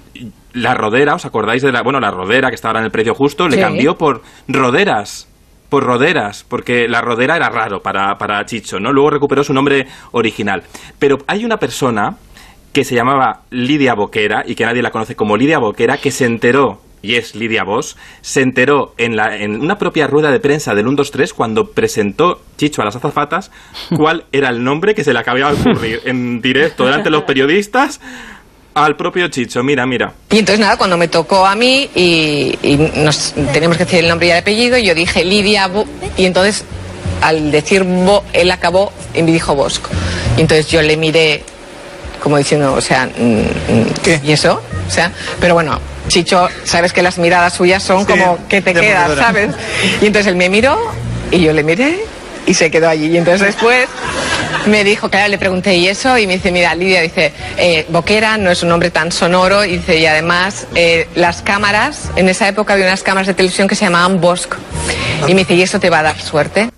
La 0.52 0.74
Rodera, 0.74 1.14
¿os 1.14 1.24
acordáis 1.24 1.62
de 1.62 1.70
la... 1.70 1.82
Bueno, 1.82 2.00
la 2.00 2.10
Rodera, 2.10 2.48
que 2.48 2.56
estaba 2.56 2.70
ahora 2.70 2.80
en 2.80 2.86
el 2.86 2.90
precio 2.90 3.14
justo, 3.14 3.48
le 3.48 3.54
Sí. 3.56 3.62
cambió 3.62 3.94
por 3.96 4.22
Roderas 4.48 5.28
por 5.70 5.84
Roderas, 5.84 6.44
porque 6.46 6.88
la 6.88 7.00
Rodera 7.00 7.36
era 7.36 7.48
raro 7.48 7.80
para, 7.80 8.18
para 8.18 8.44
Chicho, 8.44 8.78
¿no? 8.78 8.92
Luego 8.92 9.10
recuperó 9.10 9.42
su 9.42 9.54
nombre 9.54 9.86
original. 10.12 10.64
Pero 10.98 11.18
hay 11.26 11.44
una 11.44 11.56
persona 11.56 12.16
que 12.72 12.84
se 12.84 12.94
llamaba 12.94 13.42
Lidia 13.50 13.94
Boquera 13.94 14.42
y 14.46 14.54
que 14.54 14.64
nadie 14.64 14.82
la 14.82 14.90
conoce 14.90 15.16
como 15.16 15.36
Lidia 15.36 15.58
Boquera, 15.58 15.96
que 15.96 16.10
se 16.10 16.26
enteró, 16.26 16.80
y 17.02 17.14
es 17.14 17.34
Lidia 17.34 17.64
Vos, 17.64 17.96
se 18.20 18.42
enteró 18.42 18.94
en, 18.98 19.16
la, 19.16 19.36
en 19.36 19.60
una 19.60 19.76
propia 19.76 20.06
rueda 20.06 20.30
de 20.30 20.40
prensa 20.40 20.74
del 20.74 20.86
1, 20.86 20.96
2, 20.96 21.10
3 21.10 21.34
cuando 21.34 21.70
presentó 21.70 22.40
Chicho 22.56 22.82
a 22.82 22.84
las 22.84 22.96
azafatas 22.96 23.50
cuál 23.96 24.24
era 24.32 24.50
el 24.50 24.62
nombre 24.62 24.94
que 24.94 25.02
se 25.02 25.12
le 25.12 25.18
acababa 25.18 25.54
de 25.54 25.60
ocurrir 25.60 26.00
en 26.04 26.40
directo 26.42 26.84
delante 26.84 27.04
de 27.04 27.10
los 27.10 27.22
periodistas 27.22 28.00
al 28.74 28.96
propio 28.96 29.28
Chicho. 29.28 29.62
Mira, 29.62 29.86
mira. 29.86 30.12
Y 30.30 30.38
entonces 30.38 30.60
nada, 30.60 30.76
cuando 30.76 30.96
me 30.96 31.08
tocó 31.08 31.46
a 31.46 31.54
mí 31.54 31.90
y, 31.94 32.58
y 32.62 32.76
nos 32.96 33.34
teníamos 33.52 33.76
que 33.76 33.84
decir 33.84 34.00
el 34.00 34.08
nombre 34.08 34.28
y 34.28 34.30
el 34.30 34.38
apellido, 34.38 34.78
yo 34.78 34.94
dije 34.94 35.24
Lidia 35.24 35.66
Bo, 35.66 35.86
y 36.16 36.24
entonces 36.24 36.64
al 37.20 37.50
decir 37.50 37.84
Bo, 37.84 38.24
él 38.32 38.50
acabó 38.50 38.92
y 39.14 39.22
me 39.22 39.32
dijo 39.32 39.54
Bosco. 39.54 39.90
Y 40.36 40.42
entonces 40.42 40.68
yo 40.68 40.82
le 40.82 40.96
miré 40.96 41.42
como 42.22 42.36
diciendo, 42.36 42.74
o 42.74 42.80
sea, 42.80 43.06
mm, 43.06 43.40
mm, 43.40 44.24
¿y 44.24 44.32
eso? 44.32 44.62
O 44.86 44.90
sea, 44.90 45.10
pero 45.40 45.54
bueno, 45.54 45.80
Chicho, 46.08 46.48
sabes 46.64 46.92
que 46.92 47.02
las 47.02 47.18
miradas 47.18 47.54
suyas 47.54 47.82
son 47.82 48.04
como 48.04 48.46
que 48.48 48.60
te 48.60 48.74
quedas, 48.74 49.16
¿sabes? 49.16 49.54
Y 50.00 50.06
entonces 50.06 50.30
él 50.30 50.36
me 50.36 50.48
miró 50.48 50.78
y 51.30 51.40
yo 51.40 51.52
le 51.52 51.62
miré 51.62 52.00
y 52.46 52.54
se 52.54 52.70
quedó 52.70 52.88
allí. 52.88 53.06
Y 53.06 53.16
entonces 53.16 53.48
después 53.48 53.88
me 54.66 54.84
dijo, 54.84 55.08
claro, 55.08 55.28
le 55.28 55.38
pregunté, 55.38 55.76
¿y 55.76 55.88
eso? 55.88 56.16
Y 56.18 56.26
me 56.26 56.34
dice, 56.34 56.52
mira, 56.52 56.74
Lidia, 56.74 57.00
dice, 57.00 57.32
eh, 57.56 57.86
Boquera 57.88 58.36
no 58.36 58.50
es 58.50 58.62
un 58.62 58.68
nombre 58.68 58.90
tan 58.90 59.12
sonoro, 59.12 59.64
y 59.64 59.78
dice, 59.78 59.98
y 59.98 60.06
además 60.06 60.66
eh, 60.74 61.08
las 61.14 61.42
cámaras, 61.42 62.10
en 62.16 62.28
esa 62.28 62.48
época 62.48 62.74
había 62.74 62.86
unas 62.86 63.02
cámaras 63.02 63.26
de 63.26 63.34
televisión 63.34 63.68
que 63.68 63.74
se 63.74 63.84
llamaban 63.84 64.20
Bosco. 64.20 64.56
Y 65.26 65.34
me 65.34 65.40
dice, 65.40 65.54
¿y 65.54 65.62
eso 65.62 65.80
te 65.80 65.90
va 65.90 66.00
a 66.00 66.02
dar 66.02 66.20
suerte? 66.20 66.70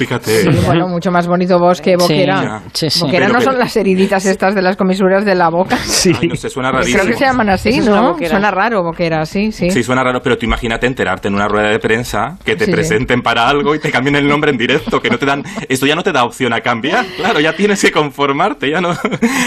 Fíjate. 0.00 0.42
Sí, 0.42 0.48
bueno, 0.64 0.88
mucho 0.88 1.10
más 1.10 1.26
bonito 1.26 1.58
vos 1.58 1.80
que 1.82 1.94
boquera. 1.94 2.42
ya. 2.42 2.62
Sí, 2.72 2.88
sí. 2.88 3.00
Boquera 3.02 3.26
Pero 3.26 3.38
no 3.38 3.44
son 3.44 3.58
las 3.58 3.76
heriditas 3.76 4.24
estas 4.24 4.54
de 4.54 4.62
las 4.62 4.76
comisuras 4.76 5.26
de 5.26 5.34
la 5.34 5.50
boca. 5.50 5.76
Sí. 5.84 6.10
Ay, 6.18 6.28
no 6.28 6.36
sé, 6.36 6.48
suena 6.48 6.70
Creo 6.70 6.80
rarísimo. 6.80 7.04
que 7.04 7.12
se 7.12 7.24
llaman 7.26 7.50
así, 7.50 7.80
¿no? 7.80 8.16
Suena 8.18 8.50
raro, 8.50 8.82
boquera, 8.82 9.26
sí, 9.26 9.52
sí. 9.52 9.70
Sí, 9.70 9.82
suena 9.82 10.02
raro, 10.02 10.22
pero 10.22 10.38
tú 10.38 10.46
imagínate 10.46 10.86
enterarte 10.86 11.28
en 11.28 11.34
una 11.34 11.46
rueda 11.48 11.68
de 11.68 11.78
prensa 11.78 12.38
que 12.44 12.56
te 12.56 12.64
Sí, 12.64 12.70
sí. 12.70 12.72
presenten 12.74 13.20
para 13.20 13.46
algo 13.46 13.74
y 13.74 13.78
te 13.78 13.90
cambien 13.90 14.16
el 14.16 14.26
nombre 14.26 14.50
en 14.50 14.56
directo, 14.56 15.00
que 15.00 15.10
no 15.10 15.18
te 15.18 15.26
dan, 15.26 15.44
esto 15.68 15.84
ya 15.84 15.94
no 15.94 16.02
te 16.02 16.12
da 16.12 16.24
opción 16.24 16.54
a 16.54 16.60
cambiar, 16.62 17.04
claro, 17.18 17.40
ya 17.40 17.54
tienes 17.54 17.82
que 17.82 17.92
conformarte, 17.92 18.70
ya 18.70 18.80
no. 18.80 18.90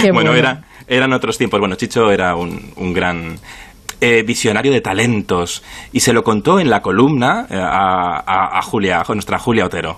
Qué 0.01 0.11
bueno, 0.11 0.31
bueno. 0.31 0.33
era, 0.35 0.61
eran 0.87 1.11
otros 1.13 1.37
tiempos. 1.39 1.59
Bueno, 1.59 1.73
Chicho 1.75 2.11
era 2.11 2.35
un, 2.35 2.71
un 2.75 2.93
gran 2.93 3.37
eh, 4.01 4.21
visionario 4.23 4.71
de 4.71 4.81
talentos 4.81 5.63
y 5.91 6.01
se 6.01 6.13
lo 6.13 6.23
contó 6.23 6.59
en 6.59 6.69
la 6.69 6.81
columna 6.81 7.47
eh, 7.49 7.55
a, 7.55 8.19
a- 8.19 8.59
a 8.59 8.61
Julia, 8.61 9.01
a 9.07 9.13
nuestra 9.13 9.39
Julia 9.39 9.65
Otero. 9.65 9.97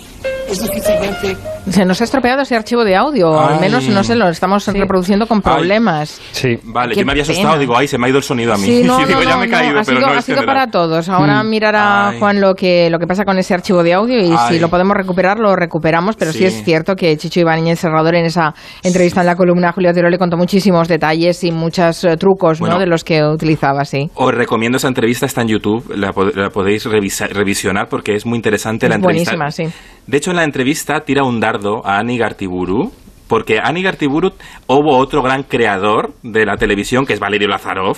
es 0.51 0.61
difícilmente 0.61 1.37
Se 1.69 1.85
nos 1.85 2.01
ha 2.01 2.03
estropeado 2.05 2.41
ese 2.41 2.55
archivo 2.55 2.83
de 2.83 2.95
audio, 2.95 3.39
al 3.39 3.59
menos 3.59 3.87
no 3.89 4.03
sé, 4.03 4.15
lo 4.15 4.27
estamos 4.29 4.65
reproduciendo 4.67 5.27
con 5.27 5.41
problemas. 5.41 6.19
Sí. 6.31 6.57
Vale, 6.63 6.93
Qué 6.95 7.01
yo 7.01 7.05
me 7.05 7.11
había 7.11 7.23
asustado, 7.23 7.49
pena. 7.49 7.59
digo, 7.59 7.77
ay, 7.77 7.87
se 7.87 7.97
me 7.97 8.07
ha 8.07 8.09
ido 8.09 8.17
el 8.17 8.23
sonido 8.23 8.53
a 8.53 8.57
mí. 8.57 8.63
Sí, 8.65 8.83
no, 8.83 8.99
y 9.01 9.05
digo, 9.07 9.19
no, 9.21 9.29
ya 9.29 9.37
me 9.37 9.45
he 9.45 9.47
no, 9.47 9.57
caído, 9.57 9.79
ha 9.79 9.83
pero 9.83 9.97
sido, 9.99 10.07
no 10.13 10.19
ha 10.19 10.21
sido 10.21 10.43
para 10.45 10.67
todos. 10.67 11.07
Ahora 11.09 11.43
Mm. 11.43 11.49
mirará 11.49 12.09
Ay. 12.09 12.19
Juan 12.19 12.41
lo 12.41 12.55
que 12.55 12.89
lo 12.89 12.97
que 12.99 13.07
pasa 13.07 13.25
con 13.25 13.37
ese 13.37 13.53
archivo 13.53 13.83
de 13.83 13.93
audio 13.93 14.17
y 14.19 14.31
Ay. 14.31 14.55
si 14.55 14.59
lo 14.59 14.69
podemos 14.69 14.95
recuperar 14.97 15.39
lo 15.39 15.55
recuperamos, 15.55 16.15
pero 16.15 16.31
sí. 16.31 16.39
Sí. 16.39 16.45
es 16.45 16.63
cierto 16.63 16.95
que 16.95 17.15
Chicho 17.17 17.39
Ibáñez 17.41 17.79
Serrador 17.79 18.15
en 18.15 18.25
esa 18.25 18.53
entrevista 18.83 19.21
en 19.21 19.27
la 19.27 19.35
columna 19.35 19.71
Julio 19.71 19.93
Tiro 19.93 20.09
le 20.09 20.17
contó 20.17 20.37
muchísimos 20.37 20.87
detalles 20.87 21.43
y 21.43 21.51
muchos 21.51 22.03
eh, 22.03 22.17
trucos 22.17 22.59
Bueno. 22.59 22.75
¿no? 22.75 22.79
de 22.79 22.87
los 22.87 23.03
que 23.03 23.23
utilizaba, 23.23 23.85
sí. 23.85 24.09
Os 24.15 24.33
recomiendo 24.33 24.77
esa 24.77 24.87
entrevista, 24.87 25.25
está 25.25 25.41
en 25.41 25.49
YouTube, 25.49 25.93
la, 25.95 26.11
pod- 26.11 26.33
la 26.35 26.49
podéis 26.49 26.85
revisa- 26.85 27.27
revisionar 27.27 27.87
porque 27.87 28.15
es 28.15 28.25
muy 28.25 28.35
interesante 28.37 28.89
la 28.89 28.95
entrevista. 28.95 29.35
buenísima, 29.35 29.51
sí. 29.71 29.73
De 30.07 30.17
hecho, 30.17 30.31
en 30.31 30.37
la 30.37 30.40
entrevista 30.43 31.01
tira 31.01 31.23
un 31.23 31.39
dardo 31.39 31.85
a 31.85 31.97
Ani 31.99 32.17
Gartiburu, 32.17 32.91
porque 33.27 33.59
Ani 33.59 33.81
Gartiburu 33.81 34.33
hubo 34.67 34.97
otro 34.97 35.21
gran 35.21 35.43
creador 35.43 36.13
de 36.23 36.45
la 36.45 36.57
televisión, 36.57 37.05
que 37.05 37.13
es 37.13 37.19
Valerio 37.19 37.47
Lazarov, 37.47 37.97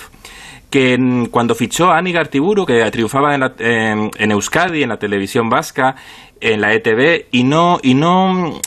que 0.69 1.27
cuando 1.31 1.55
fichó 1.55 1.91
a 1.91 1.97
Ani 1.97 2.11
Gartiburu, 2.11 2.65
que 2.65 2.89
triunfaba 2.91 3.33
en, 3.35 3.41
la- 3.41 3.53
en- 3.59 4.31
Euskadi, 4.31 4.83
en 4.83 4.89
la 4.89 4.97
televisión 4.97 5.49
vasca, 5.49 5.95
en 6.41 6.61
la 6.61 6.73
ETV, 6.73 7.27
y 7.31 7.43
no, 7.43 7.79
y 7.81 7.93
no, 7.93 8.59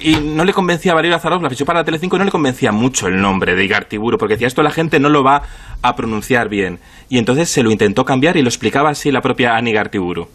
y 0.00 0.14
no 0.16 0.44
le 0.44 0.52
convencía 0.52 0.92
a 0.92 0.94
Valerio 0.94 1.16
Lazarov, 1.16 1.42
la 1.42 1.50
fichó 1.50 1.64
para 1.64 1.80
la 1.80 1.84
Telecinco 1.84 2.16
y 2.16 2.18
no 2.20 2.24
le 2.24 2.30
convencía 2.30 2.70
mucho 2.72 3.06
el 3.08 3.20
nombre 3.20 3.54
de 3.54 3.64
Igartiburu, 3.64 4.18
porque 4.18 4.34
decía 4.34 4.46
esto 4.48 4.62
la 4.62 4.70
gente 4.70 5.00
no 5.00 5.08
lo 5.08 5.22
va 5.24 5.42
a 5.82 5.96
pronunciar 5.96 6.48
bien. 6.48 6.78
Y 7.08 7.18
entonces 7.18 7.48
se 7.48 7.62
lo 7.62 7.70
intentó 7.70 8.04
cambiar 8.04 8.36
y 8.36 8.42
lo 8.42 8.48
explicaba 8.48 8.90
así 8.90 9.10
la 9.10 9.20
propia 9.20 9.56
Ani 9.56 9.72
Gartiburu. 9.72 10.28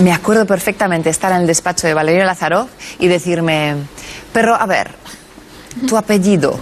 Me 0.00 0.12
acuerdo 0.12 0.44
perfectamente 0.44 1.08
estar 1.08 1.30
en 1.30 1.42
el 1.42 1.46
despacho 1.46 1.86
de 1.86 1.94
Valerio 1.94 2.24
Lazarov 2.24 2.66
y 2.98 3.06
decirme, 3.06 3.76
pero 4.32 4.56
a 4.56 4.66
ver, 4.66 4.90
tu 5.86 5.96
apellido. 5.96 6.58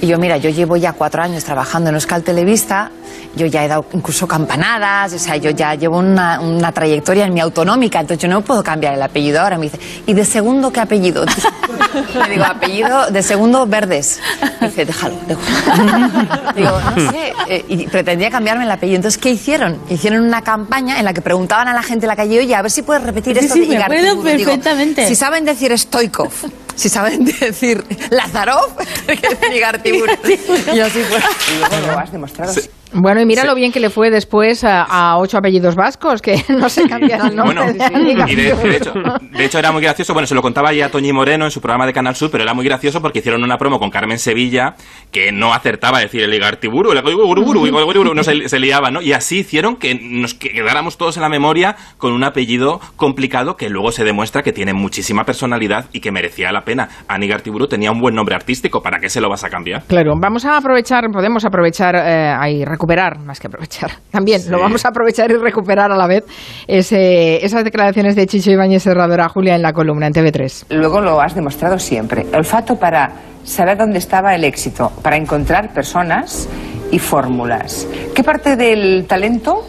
Y 0.00 0.06
yo, 0.08 0.18
mira, 0.18 0.36
yo 0.36 0.50
llevo 0.50 0.76
ya 0.76 0.92
cuatro 0.92 1.22
años 1.22 1.44
trabajando 1.44 1.88
en 1.90 1.94
Euskal 1.94 2.22
Televista, 2.22 2.90
yo 3.36 3.46
ya 3.46 3.64
he 3.64 3.68
dado 3.68 3.84
incluso 3.92 4.26
campanadas, 4.26 5.12
o 5.12 5.18
sea, 5.18 5.36
yo 5.36 5.50
ya 5.50 5.74
llevo 5.76 5.98
una, 5.98 6.40
una 6.40 6.72
trayectoria 6.72 7.24
en 7.26 7.32
mi 7.32 7.40
autonómica, 7.40 8.00
entonces 8.00 8.20
yo 8.22 8.28
no 8.28 8.40
puedo 8.42 8.62
cambiar 8.62 8.94
el 8.94 9.02
apellido 9.02 9.40
ahora. 9.40 9.56
Me 9.56 9.64
dice, 9.66 9.78
¿y 10.06 10.12
de 10.12 10.24
segundo 10.24 10.72
qué 10.72 10.80
apellido? 10.80 11.24
Le 12.26 12.30
digo, 12.32 12.44
apellido 12.44 13.10
de 13.10 13.22
segundo 13.22 13.66
Verdes. 13.66 14.20
Me 14.60 14.68
dice, 14.68 14.84
déjalo, 14.84 15.16
déjalo. 15.26 16.52
Digo, 16.56 16.80
no 16.96 17.10
sé, 17.12 17.32
eh, 17.48 17.64
y 17.68 17.86
pretendía 17.86 18.30
cambiarme 18.30 18.64
el 18.64 18.70
apellido. 18.70 18.96
Entonces, 18.96 19.20
¿qué 19.20 19.30
hicieron? 19.30 19.78
Hicieron 19.88 20.24
una 20.24 20.42
campaña 20.42 20.98
en 20.98 21.04
la 21.04 21.12
que 21.12 21.20
preguntaban 21.22 21.68
a 21.68 21.72
la 21.74 21.82
gente 21.82 22.06
en 22.06 22.08
la 22.08 22.16
calle, 22.16 22.40
oye, 22.40 22.54
a 22.54 22.62
ver 22.62 22.70
si 22.70 22.82
puedes 22.82 23.02
repetir 23.02 23.38
Sí, 23.38 23.44
esto 23.44 23.54
sí, 23.54 23.60
de 23.60 23.68
me 23.68 23.76
acuerdo 23.82 24.02
Igartiburu". 24.02 24.28
Digo, 24.36 24.50
perfectamente. 24.50 25.06
si 25.06 25.14
saben 25.14 25.44
decir 25.44 25.76
Stoikov, 25.78 26.32
si 26.74 26.88
saben 26.88 27.24
decir 27.40 27.84
Lazarov, 28.10 28.76
que 29.06 29.12
es 29.26 29.56
Igartiburu. 29.56 30.12
Y 30.74 30.80
así 30.80 31.02
fue. 31.02 31.18
Y 31.18 31.58
luego 31.58 31.86
lo 31.92 31.98
has 31.98 32.12
demostrado. 32.12 32.52
Bueno, 32.92 33.20
y 33.20 33.26
mira 33.26 33.44
lo 33.44 33.54
bien 33.54 33.72
que 33.72 33.80
le 33.80 33.90
fue 33.90 34.10
después 34.10 34.64
a, 34.64 34.82
a 34.82 35.18
ocho 35.18 35.38
apellidos 35.38 35.76
vascos, 35.76 36.20
que 36.22 36.42
no 36.48 36.68
se 36.68 36.88
cambian 36.88 37.26
el 37.28 37.36
nombre 37.36 37.56
Bueno, 37.56 37.72
de 37.72 37.84
Ani 37.84 38.10
y 38.10 38.34
de, 38.34 38.48
Gartiburu. 38.50 38.68
de 38.68 38.76
hecho, 38.76 38.92
de 39.30 39.44
hecho 39.44 39.58
era 39.58 39.72
muy 39.72 39.82
gracioso, 39.82 40.12
bueno, 40.12 40.26
se 40.26 40.34
lo 40.34 40.42
contaba 40.42 40.72
ya 40.72 40.90
Toñi 40.90 41.12
Moreno 41.12 41.44
en 41.44 41.50
su 41.50 41.60
programa 41.60 41.86
de 41.86 41.92
Canal 41.92 42.16
Sur, 42.16 42.30
pero 42.30 42.44
era 42.44 42.54
muy 42.54 42.64
gracioso 42.64 43.00
porque 43.00 43.20
hicieron 43.20 43.42
una 43.44 43.56
promo 43.58 43.78
con 43.78 43.90
Carmen 43.90 44.18
Sevilla 44.18 44.74
que 45.10 45.32
no 45.32 45.52
acertaba 45.54 45.98
a 45.98 46.00
decir 46.00 46.22
el 46.22 46.34
Igartiburu, 46.34 46.92
el 46.92 46.98
Igartiburu, 46.98 47.66
Igartiburu, 47.66 48.14
no 48.14 48.22
se, 48.22 48.48
se 48.48 48.58
liaba, 48.58 48.90
¿no? 48.90 49.00
Y 49.02 49.12
así 49.12 49.38
hicieron 49.38 49.76
que 49.76 49.94
nos 49.94 50.34
quedáramos 50.34 50.96
todos 50.98 51.16
en 51.16 51.22
la 51.22 51.28
memoria 51.28 51.76
con 51.98 52.12
un 52.12 52.24
apellido 52.24 52.80
complicado 52.96 53.56
que 53.56 53.68
luego 53.68 53.92
se 53.92 54.04
demuestra 54.04 54.42
que 54.42 54.52
tiene 54.52 54.72
muchísima 54.74 55.24
personalidad 55.24 55.86
y 55.92 56.00
que 56.00 56.12
merecía 56.12 56.52
la 56.52 56.62
pena. 56.62 56.88
Ani 57.08 57.26
Igartiburu 57.26 57.66
tenía 57.68 57.90
un 57.92 58.00
buen 58.00 58.14
nombre 58.14 58.34
artístico, 58.34 58.82
¿para 58.82 58.98
qué 58.98 59.08
se 59.08 59.20
lo 59.20 59.28
vas 59.28 59.44
a 59.44 59.48
cambiar? 59.50 59.82
Claro, 59.86 60.14
vamos 60.20 60.44
a 60.44 60.56
aprovechar, 60.56 61.04
podemos 61.12 61.44
aprovechar 61.44 61.94
eh, 61.96 62.34
ahí, 62.38 62.64
recuperar, 62.80 63.18
más 63.18 63.38
que 63.38 63.46
aprovechar. 63.46 63.90
También 64.10 64.42
lo 64.50 64.58
vamos 64.58 64.84
a 64.86 64.88
aprovechar 64.88 65.30
y 65.30 65.34
recuperar 65.34 65.92
a 65.92 65.96
la 65.96 66.06
vez 66.06 66.24
ese- 66.66 67.44
esas 67.44 67.62
declaraciones 67.62 68.16
de 68.16 68.26
Chicho 68.26 68.50
Ibáñez 68.50 68.82
Serrador 68.84 69.20
a 69.20 69.28
Julia 69.28 69.54
en 69.54 69.60
la 69.62 69.74
columna 69.74 70.06
en 70.06 70.14
TV3. 70.14 70.64
Luego 70.70 71.02
lo 71.02 71.20
has 71.20 71.34
demostrado 71.34 71.78
siempre. 71.78 72.24
Olfato 72.32 72.76
para 72.76 73.12
saber 73.44 73.76
dónde 73.76 73.98
estaba 73.98 74.34
el 74.34 74.44
éxito, 74.44 74.90
para 75.02 75.16
encontrar 75.16 75.74
personas 75.74 76.48
y 76.90 76.98
fórmulas. 76.98 77.86
¿Qué 78.14 78.24
parte 78.24 78.56
del 78.56 79.04
talento 79.06 79.62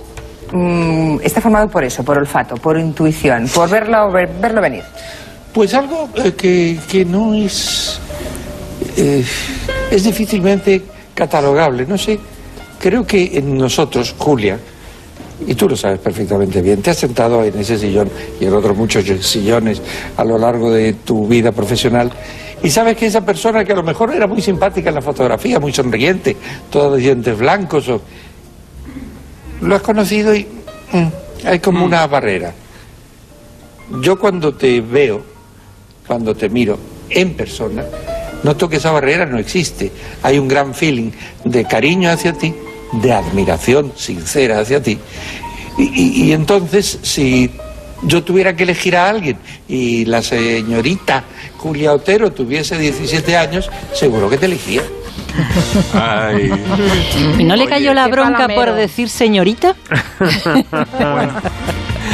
mm, 0.53 1.18
está 1.22 1.41
formado 1.41 1.68
por 1.70 1.84
eso, 1.84 2.03
por 2.06 2.18
olfato, 2.18 2.56
por 2.56 2.80
intuición, 2.80 3.48
por 3.53 3.70
verlo, 3.70 4.10
ver- 4.10 4.30
verlo 4.39 4.62
venir? 4.62 4.84
Pues 5.53 5.74
algo 5.74 6.08
eh, 6.15 6.32
que, 6.32 6.80
que 6.89 7.03
no 7.03 7.34
es. 7.34 8.00
eh, 8.96 9.25
es 9.91 10.03
difícilmente 10.06 10.82
catalogable. 11.13 11.86
No 11.86 11.98
sé, 11.98 12.18
creo 12.82 13.06
que 13.06 13.38
en 13.38 13.58
nosotros, 13.58 14.16
Julia, 14.18 14.60
y 15.46 15.54
tú 15.56 15.70
lo 15.70 15.78
sabes 15.78 16.00
perfectamente 16.00 16.62
bien, 16.62 16.82
te 16.82 16.90
has 16.90 16.98
sentado 16.98 17.44
en 17.44 17.58
ese 17.60 17.78
sillón 17.78 18.10
y 18.40 18.46
en 18.46 18.54
otros 18.54 18.76
muchos 18.76 19.06
sillones 19.26 19.82
a 20.18 20.26
lo 20.26 20.38
largo 20.38 20.72
de 20.72 20.94
tu 20.94 21.28
vida 21.28 21.52
profesional. 21.52 22.12
Y 22.64 22.70
sabes 22.70 22.98
que 22.98 23.06
esa 23.06 23.26
persona 23.26 23.64
que 23.64 23.72
a 23.72 23.76
lo 23.76 23.84
mejor 23.84 24.14
era 24.14 24.28
muy 24.28 24.42
simpática 24.42 24.90
en 24.90 24.96
la 24.96 25.02
fotografía, 25.02 25.60
muy 25.60 25.74
sonriente, 25.74 26.36
toda 26.70 26.96
de 26.96 27.02
dientes 27.02 27.38
blancos, 27.38 27.88
o... 27.90 28.02
lo 29.62 29.76
has 29.76 29.82
conocido 29.82 30.36
y 30.36 30.48
mm, 30.92 31.48
hay 31.48 31.60
como 31.60 31.86
una 31.86 32.06
barrera. 32.08 32.54
Yo 34.02 34.20
cuando 34.20 34.54
te 34.54 34.82
veo, 34.82 35.22
cuando 36.08 36.36
te 36.36 36.50
miro 36.50 36.78
en 37.10 37.34
persona, 37.36 37.84
noto 38.44 38.70
que 38.70 38.78
esa 38.78 38.92
barrera 38.92 39.26
no 39.26 39.38
existe. 39.38 39.92
Hay 40.24 40.40
un 40.40 40.48
gran 40.48 40.74
feeling 40.74 41.12
de 41.44 41.66
cariño 41.66 42.10
hacia 42.10 42.34
ti, 42.34 42.54
de 42.94 43.14
admiración 43.14 43.92
sincera 43.96 44.60
hacia 44.60 44.82
ti. 44.82 44.98
Y, 45.78 45.84
y- 45.84 46.24
y 46.26 46.32
entonces, 46.34 47.00
si 47.02 47.50
yo 48.04 48.24
tuviera 48.24 48.56
que 48.56 48.64
elegir 48.64 48.96
a 48.96 49.10
alguien 49.10 49.38
y 49.68 50.06
la 50.06 50.22
señorita 50.22 51.24
Julia 51.58 51.94
Otero 51.94 52.32
tuviese 52.32 52.78
17 52.78 53.38
años, 53.38 53.70
seguro 53.94 54.30
que 54.30 54.38
te 54.38 54.46
elegía. 54.48 54.82
Ay. 55.94 56.52
¿Y 57.40 57.44
no 57.44 57.56
le 57.56 57.66
cayó 57.68 57.94
la 57.94 58.08
bronca 58.08 58.48
por 58.50 58.74
decir 58.74 59.08
señorita? 59.10 59.76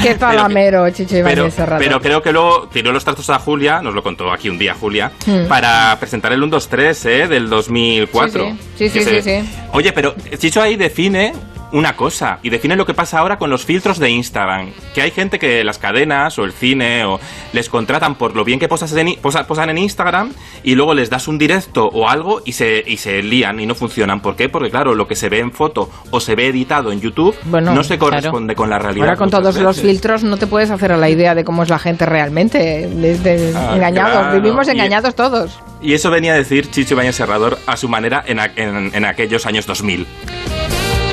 Qué 0.01 0.15
palamero, 0.15 0.89
Chicho 0.89 1.15
Pero, 1.15 1.29
Ibáñez 1.31 1.53
Serrador. 1.53 1.83
pero 1.83 2.01
creo 2.01 2.21
que 2.21 2.31
luego 2.31 2.67
tiró 2.71 2.91
los 2.91 3.03
trastos 3.03 3.29
a 3.29 3.39
Julia, 3.39 3.81
nos 3.81 3.93
lo 3.93 4.03
contó 4.03 4.31
aquí 4.31 4.49
un 4.49 4.57
día 4.57 4.73
Julia, 4.79 5.11
Hmm. 5.25 5.47
para 5.47 5.95
presentar 5.99 6.31
el 6.33 6.41
1-2-3 6.43 7.05
¿eh? 7.05 7.27
del 7.27 7.49
2004. 7.49 8.55
Sí, 8.77 8.89
sí. 8.89 9.03
Sí, 9.03 9.21
sí. 9.21 9.49
Oye, 9.73 9.91
pero 9.93 10.15
Chicho 10.37 10.61
ahí 10.61 10.75
define 10.75 11.33
una 11.71 11.95
cosa, 11.97 12.39
y 12.43 12.49
define 12.49 12.75
lo 12.75 12.85
que 12.85 12.93
pasa 12.93 13.19
ahora 13.19 13.37
con 13.37 13.49
los 13.49 13.65
filtros 13.65 13.99
de 13.99 14.09
Instagram. 14.09 14.71
Que 14.95 15.01
hay 15.01 15.11
gente 15.11 15.37
que 15.37 15.63
las 15.63 15.77
cadenas 15.77 16.39
o 16.39 16.45
el 16.45 16.53
cine 16.53 17.03
o 17.05 17.19
les 17.53 17.69
contratan 17.69 18.15
por 18.15 18.35
lo 18.35 18.43
bien 18.45 18.57
que 18.59 18.67
posas 18.69 18.93
en, 18.93 19.09
i- 19.09 19.17
posa- 19.17 19.45
posan 19.47 19.69
en 19.69 19.77
Instagram 19.77 20.31
y 20.63 20.75
luego 20.75 20.93
les 20.93 21.09
das 21.09 21.27
un 21.27 21.37
directo 21.37 21.85
o 21.87 22.07
algo 22.07 22.41
y 22.45 22.53
se, 22.53 22.83
y 22.87 22.97
se 22.97 23.21
lían 23.21 23.59
y 23.59 23.65
no 23.65 23.75
funcionan. 23.75 24.21
¿Por 24.21 24.35
qué? 24.37 24.47
Porque 24.49 24.69
claro, 24.69 24.95
lo 24.95 25.07
que 25.07 25.15
se 25.15 25.27
ve 25.29 25.39
en 25.39 25.51
foto 25.51 25.89
o 26.11 26.19
se 26.21 26.35
ve 26.35 26.47
editado 26.47 26.91
en 26.91 27.01
YouTube 27.01 27.35
Bueno, 27.43 27.73
no 27.73 27.83
se 27.83 27.97
claro. 27.97 28.15
corresponde 28.15 28.55
con 28.55 28.69
la 28.69 28.79
realidad. 28.79 29.07
Ahora 29.07 29.17
con 29.17 29.29
todos 29.29 29.57
los 29.57 29.81
filtros 29.81 30.23
no 30.23 30.37
te 30.37 30.47
puedes 30.47 30.69
hacer 30.71 30.91
a 30.93 30.97
la 30.97 31.09
idea 31.09 31.35
de 31.35 31.43
cómo 31.43 31.63
es 31.63 31.69
la 31.69 31.79
gente 31.79 32.05
realmente. 32.05 32.87
Desde 32.87 33.53
Ah, 33.55 33.73
engañados, 33.75 34.11
claro. 34.19 34.41
vivimos 34.41 34.67
Y- 34.67 34.71
engañados 34.71 35.15
todos. 35.15 35.59
Y 35.81 35.93
eso 35.93 36.09
venía 36.09 36.33
a 36.33 36.37
decir 36.37 36.71
Chicho 36.71 36.93
Ibáñez 36.95 37.15
Serrador 37.15 37.59
a 37.67 37.77
su 37.77 37.87
manera 37.89 38.23
en, 38.25 38.39
a- 38.39 38.51
en- 38.55 38.91
en 38.95 39.05
aquellos 39.05 39.45
años 39.45 39.65
2000. 39.67 40.07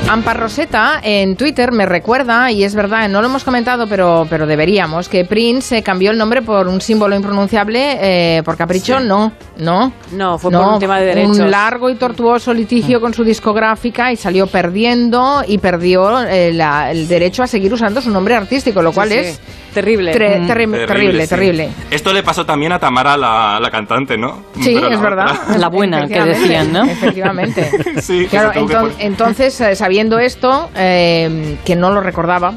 Ampar 0.07 0.39
Roseta 0.39 0.99
en 1.03 1.35
Twitter 1.35 1.71
me 1.71 1.85
recuerda, 1.87 2.51
y 2.51 2.63
es 2.63 2.75
verdad, 2.75 3.09
no 3.09 3.21
lo 3.21 3.27
hemos 3.27 3.43
comentado, 3.43 3.87
pero, 3.87 4.27
pero 4.29 4.45
deberíamos, 4.45 5.09
que 5.09 5.25
Prince 5.25 5.79
eh, 5.79 5.83
cambió 5.83 6.11
el 6.11 6.17
nombre 6.17 6.43
por 6.43 6.67
un 6.67 6.79
símbolo 6.79 7.15
impronunciable, 7.15 7.97
eh, 8.37 8.43
por 8.43 8.55
capricho, 8.55 8.99
no, 8.99 9.31
no. 9.57 9.91
No, 10.11 10.37
fue 10.37 10.51
por 10.51 10.61
un 10.73 10.79
tema 10.79 10.99
de 10.99 11.07
derechos. 11.07 11.39
Un 11.39 11.49
largo 11.51 11.89
y 11.89 11.95
tortuoso 11.95 12.53
litigio 12.53 13.01
con 13.01 13.15
su 13.15 13.23
discográfica 13.23 14.11
y 14.11 14.15
salió 14.15 14.45
perdiendo 14.45 15.43
y 15.45 15.57
perdió 15.57 16.21
eh, 16.21 16.53
la- 16.53 16.91
el 16.91 17.07
derecho 17.07 17.41
a 17.41 17.47
seguir 17.47 17.73
usando 17.73 17.99
su 17.99 18.11
nombre 18.11 18.35
artístico, 18.35 18.83
lo 18.83 18.91
cual 18.93 19.09
sí. 19.09 19.15
es 19.15 19.39
Terrible. 19.75 20.11
tre- 20.13 20.39
Mm. 20.39 20.47
terri- 20.47 20.87
terrible, 20.87 21.23
sí. 21.23 21.29
terrible. 21.29 21.69
Esto 21.91 22.11
le 22.13 22.23
pasó 22.23 22.45
también 22.45 22.71
a 22.71 22.79
Tamara, 22.79 23.15
la, 23.17 23.59
la 23.61 23.69
cantante, 23.69 24.17
¿no? 24.17 24.43
Sí, 24.59 24.71
Pero 24.73 24.87
es 24.89 24.99
verdad. 25.01 25.37
otra. 25.43 25.57
La 25.57 25.67
buena, 25.67 26.07
que 26.07 26.19
decían, 26.23 26.71
¿no? 26.73 26.85
Efectivamente. 26.85 27.69
Sí, 28.01 28.25
Claro, 28.29 28.51
entonces, 28.99 29.59
eh, 29.61 29.75
sabiendo 29.75 30.17
esto, 30.17 30.69
eh, 30.75 31.57
que 31.65 31.75
no 31.75 31.91
lo 31.91 32.01
recordaba, 32.01 32.53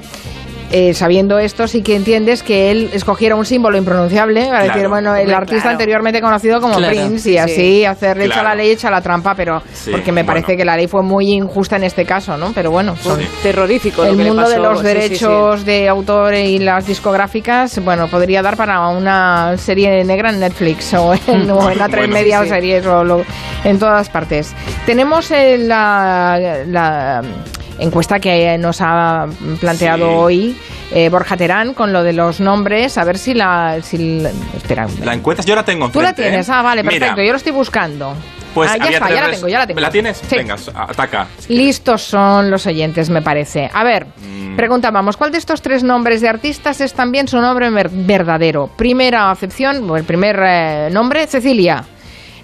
eh, 0.70 0.92
sabiendo 0.94 1.38
esto, 1.38 1.66
sí 1.66 1.82
que 1.82 1.96
entiendes 1.96 2.42
que 2.42 2.70
él 2.70 2.90
escogiera 2.92 3.34
un 3.36 3.44
símbolo 3.46 3.78
impronunciable 3.78 4.40
para 4.46 4.58
Claro. 4.64 4.74
decir, 4.74 4.88
bueno, 4.88 5.16
el 5.16 5.32
artista 5.32 5.62
claro. 5.62 5.74
anteriormente 5.76 6.20
conocido 6.20 6.60
como 6.60 6.76
Claro. 6.76 6.94
Prince, 6.94 7.30
y 7.30 7.32
Sí. 7.34 7.38
así 7.38 7.84
hacerle 7.84 8.26
echa 8.26 8.42
la 8.42 8.54
ley, 8.54 8.70
echa 8.70 8.90
la 8.90 9.00
trampa, 9.00 9.34
pero 9.34 9.62
Sí, 9.72 9.90
porque 9.90 10.12
me 10.12 10.24
parece 10.24 10.46
bueno. 10.48 10.58
que 10.58 10.64
la 10.64 10.76
ley 10.76 10.86
fue 10.86 11.02
muy 11.02 11.32
injusta 11.32 11.76
en 11.76 11.84
este 11.84 12.04
caso, 12.04 12.36
¿no? 12.36 12.52
Pero 12.54 12.70
bueno, 12.70 12.96
son- 12.96 13.20
Terrorífico. 13.42 14.02
lo 14.04 14.10
el 14.10 14.16
que 14.16 14.22
le 14.24 14.28
mundo 14.30 14.48
de 14.48 14.58
los 14.58 14.80
Sí, 14.80 14.86
sí, 14.86 14.92
sí. 14.92 14.94
derechos 15.00 15.64
de 15.64 15.88
autor 15.88 16.34
y 16.34 16.58
las 16.58 16.86
discográficas, 16.86 17.82
bueno, 17.82 18.08
podría 18.08 18.42
dar 18.42 18.56
para 18.56 18.86
una 18.88 19.56
serie 19.56 20.04
negra 20.04 20.30
en 20.30 20.40
Netflix 20.40 20.92
o 20.94 21.14
en, 21.14 21.50
o 21.50 21.70
en 21.70 21.78
A3 21.78 21.88
Bueno, 22.00 22.14
Media 22.14 22.38
sí, 22.38 22.42
o 22.42 22.44
sí. 22.44 22.50
series 22.50 22.86
o 22.86 23.04
lo- 23.04 23.24
en 23.64 23.78
todas 23.78 24.08
partes. 24.10 24.54
Tenemos 24.86 25.30
la, 25.30 26.38
la 26.66 27.22
encuesta 27.78 28.18
que 28.20 28.56
nos 28.58 28.80
ha 28.80 29.26
planteado 29.60 30.06
Sí. 30.06 30.12
hoy 30.14 30.56
eh, 30.92 31.08
Borja 31.08 31.36
Terán 31.36 31.74
con 31.74 31.92
lo 31.92 32.02
de 32.02 32.12
los 32.12 32.40
nombres, 32.40 32.96
a 32.98 33.04
ver 33.04 33.18
si 33.18 33.34
la... 33.34 33.78
Si 33.82 34.20
la- 34.20 34.30
espera. 34.56 34.86
La 35.04 35.14
encuesta 35.14 35.42
yo 35.44 35.54
la 35.54 35.64
tengo 35.64 35.88
Tú 35.90 36.00
la 36.00 36.10
enfrente, 36.10 36.30
tienes, 36.30 36.48
¿eh? 36.48 36.52
ah, 36.54 36.62
vale, 36.62 36.82
Mira, 36.82 36.92
perfecto, 36.98 37.22
yo 37.22 37.30
lo 37.32 37.36
estoy 37.36 37.52
buscando. 37.52 38.14
Pues 38.54 38.70
ah, 38.72 38.76
ya 38.78 38.90
está, 38.90 39.08
ya 39.10 39.20
la 39.26 39.30
tengo, 39.30 39.46
ya 39.48 39.58
la 39.58 39.66
tengo. 39.66 39.80
¿La 39.80 39.90
tienes? 39.90 40.16
Sí. 40.26 40.34
Venga, 40.36 40.56
ataca. 40.74 41.26
Listos 41.48 42.02
son 42.02 42.50
los 42.50 42.66
oyentes, 42.66 43.10
me 43.10 43.22
parece. 43.22 43.70
A 43.72 43.84
ver, 43.84 44.06
Mm. 44.06 44.56
preguntábamos, 44.56 45.16
¿cuál 45.16 45.30
de 45.30 45.38
estos 45.38 45.60
tres 45.62 45.84
nombres 45.84 46.20
de 46.22 46.28
artistas 46.28 46.80
es 46.80 46.94
también 46.94 47.28
su 47.28 47.38
nombre 47.40 47.68
ver- 47.70 47.90
verdadero? 47.90 48.68
Primera 48.76 49.30
acepción, 49.30 49.88
o 49.88 49.96
el 49.96 50.04
primer 50.04 50.40
eh, 50.42 50.88
nombre, 50.90 51.26
Cecilia. 51.26 51.84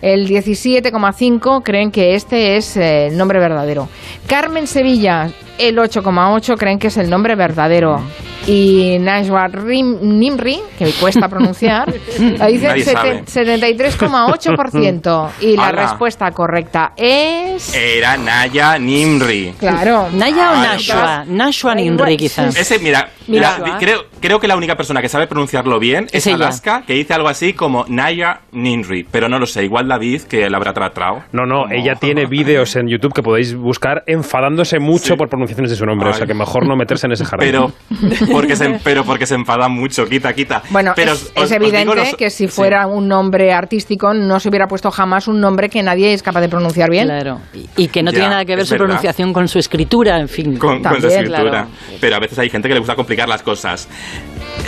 El 0.04 0.28
17,5 0.28 1.62
creen 1.62 1.90
que 1.90 2.14
este 2.14 2.58
es 2.58 2.76
eh, 2.76 3.06
el 3.06 3.16
nombre 3.16 3.40
verdadero. 3.40 3.88
Carmen 4.26 4.66
Sevilla, 4.66 5.30
el 5.56 5.78
8,8 5.78 6.58
creen 6.58 6.78
que 6.78 6.88
es 6.88 6.98
el 6.98 7.08
nombre 7.08 7.34
verdadero. 7.36 8.00
Mm. 8.00 8.08
Y 8.46 8.98
Najwa 8.98 9.48
Nimri, 9.48 10.60
que 10.78 10.90
cuesta 11.00 11.30
pronunciar, 11.30 11.90
dice 11.94 12.36
Nadie 12.36 12.84
sabe. 12.84 13.24
73,8%. 13.24 15.30
Y 15.40 15.56
la 15.56 15.68
Ala. 15.68 15.82
respuesta 15.82 16.30
correcta 16.30 16.92
es... 16.94 17.74
Era 17.74 18.18
Naya 18.18 18.78
Nimri. 18.78 19.54
Claro. 19.58 20.10
¿Naya 20.12 20.52
o. 20.52 20.56
Nashua? 20.56 21.24
Nashua 21.26 21.74
Ninri, 21.74 22.18
quizás. 22.18 22.54
Ese, 22.54 22.78
mira, 22.78 23.08
Mira. 23.26 23.58
la- 23.58 23.78
creo, 23.78 24.04
creo 24.20 24.38
que 24.38 24.46
la 24.48 24.56
única 24.56 24.76
persona 24.76 25.00
que 25.00 25.08
sabe 25.08 25.26
pronunciarlo 25.26 25.78
bien 25.78 26.04
es, 26.12 26.26
Es. 26.26 26.34
Alaska, 26.34 26.82
que 26.86 26.92
dice 26.92 27.14
algo 27.14 27.28
así 27.28 27.54
como 27.54 27.86
Naya 27.88 28.40
Ninri, 28.52 29.04
pero 29.10 29.30
no 29.30 29.38
lo 29.38 29.46
sé, 29.46 29.64
igual 29.64 29.88
David, 29.94 30.22
que 30.22 30.48
la 30.50 30.56
habrá 30.56 30.72
tratado. 30.72 31.22
No, 31.32 31.46
no, 31.46 31.64
ella 31.70 31.94
tiene 31.94 32.26
vídeos 32.26 32.74
en 32.76 32.88
YouTube 32.88 33.12
que 33.14 33.22
podéis 33.22 33.54
buscar 33.54 34.02
enfadándose 34.06 34.78
mucho 34.78 35.16
por 35.16 35.28
pronunciaciones 35.28 35.70
de 35.70 35.76
su 35.76 35.86
nombre, 35.86 36.08
o 36.10 36.12
sea 36.12 36.22
Ay. 36.22 36.28
que 36.28 36.34
mejor 36.34 36.66
no 36.66 36.76
meterse 36.76 37.06
en 37.06 37.12
ese 37.12 37.24
jardín. 37.24 37.50
Pero 37.50 37.72
porque, 38.32 38.56
se, 38.56 38.80
pero 38.82 39.04
porque 39.04 39.26
se 39.26 39.34
enfada 39.34 39.68
mucho, 39.68 40.06
quita, 40.06 40.32
quita. 40.32 40.62
Bueno, 40.70 40.92
pero 40.96 41.12
es, 41.12 41.32
os- 41.36 41.44
es 41.44 41.52
evidente 41.52 41.94
los- 41.94 42.14
que 42.16 42.30
si 42.30 42.46
sí. 42.46 42.48
fuera 42.48 42.86
un 42.86 43.06
nombre 43.08 43.52
artístico 43.52 44.12
no 44.14 44.40
se 44.40 44.48
hubiera 44.48 44.66
puesto 44.66 44.90
jamás 44.90 45.28
un 45.28 45.40
nombre 45.40 45.68
que 45.68 45.82
nadie 45.82 46.12
es 46.12 46.22
capaz 46.22 46.40
de 46.40 46.48
pronunciar 46.48 46.90
bien. 46.90 47.06
Claro. 47.06 47.40
Y, 47.54 47.84
y 47.84 47.88
que 47.88 48.02
no 48.02 48.10
Ya, 48.10 48.16
tiene 48.18 48.28
nada 48.30 48.44
que 48.44 48.56
ver 48.56 48.66
su 48.66 48.72
verdad. 48.74 48.86
pronunciación 48.86 49.32
con 49.32 49.46
su 49.48 49.58
escritura, 49.58 50.18
en 50.18 50.28
fin. 50.28 50.56
con, 50.58 50.82
con 50.82 51.00
su 51.00 51.06
escritura. 51.06 51.42
claro. 51.42 51.68
Pero 52.00 52.16
a 52.16 52.18
veces 52.18 52.38
hay 52.38 52.50
gente 52.50 52.68
que 52.68 52.74
le 52.74 52.80
gusta 52.80 52.94
complicar 52.96 53.28
las 53.28 53.42
cosas. 53.42 53.88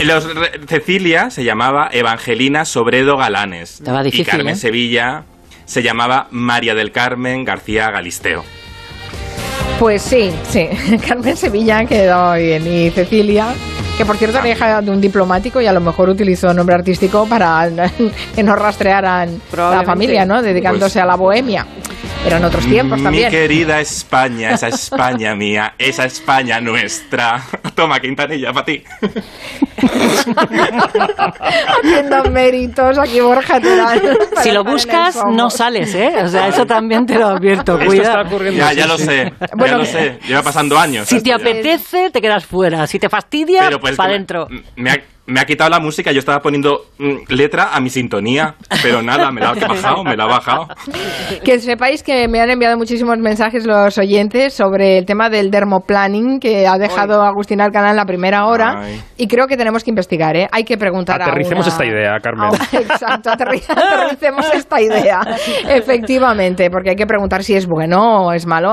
Los 0.05 0.35
re- 0.35 0.61
Cecilia 0.69 1.31
se 1.31 1.43
llamaba 1.45 1.89
Evangelina 1.91 2.65
Sobredo 2.65 3.17
Galanes. 3.17 3.75
Estaba 3.81 4.03
difícil, 4.03 4.27
y 4.27 4.31
Carmen 4.31 4.55
¿eh? 4.55 4.57
Sevilla 4.57 5.25
se 5.65 5.83
llamaba 5.83 6.29
María 6.31 6.75
del 6.75 6.93
Carmen 6.93 7.45
García 7.45 7.91
Galisteo. 7.91 8.45
Pues 9.81 10.03
sí, 10.03 10.33
sí. 10.49 10.69
Carmen 11.09 11.37
Sevilla 11.37 11.85
quedó 11.87 12.35
bien. 12.35 12.67
Y 12.67 12.91
Cecilia, 12.91 13.47
que 13.97 14.05
por 14.05 14.17
cierto 14.17 14.39
era 14.39 14.49
hija 14.49 14.81
de 14.83 14.91
un 14.91 15.01
diplomático 15.01 15.61
y 15.61 15.67
a 15.67 15.73
lo 15.73 15.81
mejor 15.81 16.09
utilizó 16.11 16.53
nombre 16.55 16.75
artístico 16.75 17.27
para 17.27 17.69
que 18.35 18.43
no 18.43 18.55
rastrearan 18.55 19.41
la 19.57 19.83
familia, 19.85 20.25
¿no? 20.25 20.43
Dedicándose 20.43 20.95
Pues- 20.95 21.03
a 21.03 21.07
la 21.07 21.17
bohemia. 21.17 21.67
Eran 22.27 22.45
otros 22.45 22.67
tiempos 22.67 22.99
Mi 22.99 23.05
también. 23.05 23.31
querida 23.31 23.81
España, 23.81 24.51
esa 24.51 24.69
España 24.69 25.35
mía, 25.37 25.75
esa 25.79 26.05
España 26.07 26.61
nuestra. 26.61 27.41
Toma, 27.77 28.01
Quintanilla, 28.01 28.53
para 28.53 28.67
ti. 28.67 28.83
Haciendo 31.69 32.25
méritos 32.31 32.99
aquí 32.99 33.21
Borja 33.21 33.61
Si 34.43 34.51
lo 34.51 34.65
buscas, 34.65 35.19
no 35.31 35.51
sales, 35.51 35.95
¿eh? 35.95 36.13
O 36.25 36.29
sea, 36.29 36.49
eso 36.49 36.67
también 36.67 37.07
te 37.07 37.15
lo 37.17 37.27
advierto. 37.29 37.75
Esto 37.75 37.87
Cuidado. 37.87 38.21
está 38.21 38.29
ocurriendo. 38.29 38.59
Ya, 38.59 38.73
ya 38.73 38.87
lo 38.87 38.99
sé, 38.99 39.33
Bueno, 39.57 39.75
ya 39.75 39.79
lo 39.79 39.85
sé. 39.85 40.19
Lleva 40.27 40.43
pasando 40.43 40.79
años. 40.79 41.09
Si 41.09 41.21
te 41.23 41.31
ya. 41.31 41.37
apetece, 41.37 42.11
te 42.11 42.21
quedas 42.21 42.45
fuera. 42.45 42.87
Si 42.87 42.99
te 42.99 43.09
fastidia, 43.09 43.71
pues 43.81 43.97
para 43.97 44.11
adentro. 44.11 44.47
me- 44.51 44.63
Me 44.77 44.91
ha, 44.91 44.99
me 45.27 45.41
ha 45.41 45.45
quitado 45.45 45.71
la 45.71 45.81
música, 45.81 46.13
yo 46.13 46.21
estaba 46.21 46.39
poniendo 46.41 46.83
mm, 46.99 47.33
letra 47.33 47.71
a 47.75 47.81
mi 47.81 47.91
sintonía, 47.91 48.55
pero 48.83 49.03
nada, 49.03 49.31
me 49.33 49.41
la 49.41 49.51
ha 49.51 49.55
bajado, 49.69 50.05
me 50.05 50.17
la 50.17 50.25
ha 50.25 50.27
bajado. 50.29 50.69
Que 51.45 51.59
sepáis 51.59 52.03
que 52.03 52.29
me 52.29 52.41
han 52.41 52.51
enviado 52.51 52.77
muchísimos 52.77 53.19
mensajes 53.19 53.67
los 53.67 53.99
oyentes 53.99 54.55
sobre 54.55 54.99
el 54.99 55.07
tema 55.07 55.29
del 55.29 55.51
dermoplanning 55.51 56.39
que 56.41 56.67
ha 56.67 56.79
dejado 56.79 57.23
Agustín 57.23 57.61
Alcalá 57.61 57.91
en 57.91 57.97
la 57.97 58.05
primera 58.07 58.47
hora 58.47 58.83
Ay. 58.83 59.01
y 59.17 59.27
creo 59.27 59.47
que 59.47 59.57
tenemos 59.57 59.83
que 59.83 59.91
investigar, 59.91 60.37
¿eh? 60.37 60.49
Hay 60.53 60.65
que 60.65 60.77
preguntar 60.79 61.21
Aterricemos 61.21 61.67
a 61.67 61.69
una- 61.71 61.73
esta 61.73 61.85
idea, 61.87 62.19
Carmen. 62.21 62.51
a- 62.51 62.77
Exacto, 62.79 63.31
aterri- 63.31 63.65
aterricemos 63.69 64.47
esta 64.55 64.81
idea. 64.81 65.21
Efectivamente, 65.69 66.71
porque 66.71 66.91
hay 66.91 66.97
que 66.97 67.07
preguntar 67.07 67.43
si 67.43 67.55
es 67.55 67.67
bueno 67.67 68.27
o 68.27 68.33
es 68.33 68.47
malo, 68.47 68.73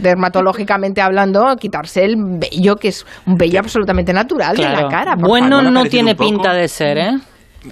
dermatológicamente 0.00 1.00
hablando, 1.00 1.54
quitarse 1.56 2.04
el 2.04 2.16
vello, 2.18 2.76
que 2.76 2.88
es 2.88 3.06
un 3.26 3.36
vello 3.36 3.60
absolutamente 3.60 4.12
natural 4.12 4.56
de 4.56 4.62
Claro. 4.62 4.82
la 4.82 4.88
cara. 4.88 5.16
por 5.16 5.28
Bueno, 5.28 5.48
favor. 5.58 5.59
No 5.62 5.84
tiene 5.86 6.14
poco- 6.14 6.30
pinta 6.30 6.52
de 6.54 6.68
ser, 6.68 6.98
¿eh? 6.98 7.18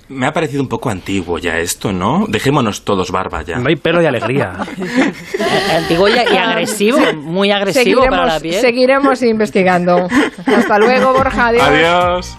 Me 0.09 0.27
ha 0.27 0.33
parecido 0.35 0.61
un 0.63 0.69
poco 0.69 0.91
antiguo 0.91 1.39
ya 1.39 1.57
esto, 1.59 1.93
¿no? 1.93 2.27
Dejémonos 2.29 2.85
todos 2.85 3.11
barba 3.11 3.41
ya. 3.43 3.57
No 3.57 3.69
hay 3.71 3.77
pelo 3.77 4.01
de 4.01 4.09
alegría. 4.09 4.53
Antiguo 5.77 6.09
y 6.09 6.13
y 6.13 6.37
agresivo, 6.37 6.99
muy 7.15 7.51
agresivo 7.51 8.05
para 8.05 8.27
la 8.27 8.41
piel. 8.41 8.61
seguiremos 8.61 9.23
investigando. 9.23 10.07
Hasta 10.45 10.79
luego, 10.79 11.15
Borja. 11.15 11.47
Adiós. 11.47 11.63
Adiós. 11.67 12.39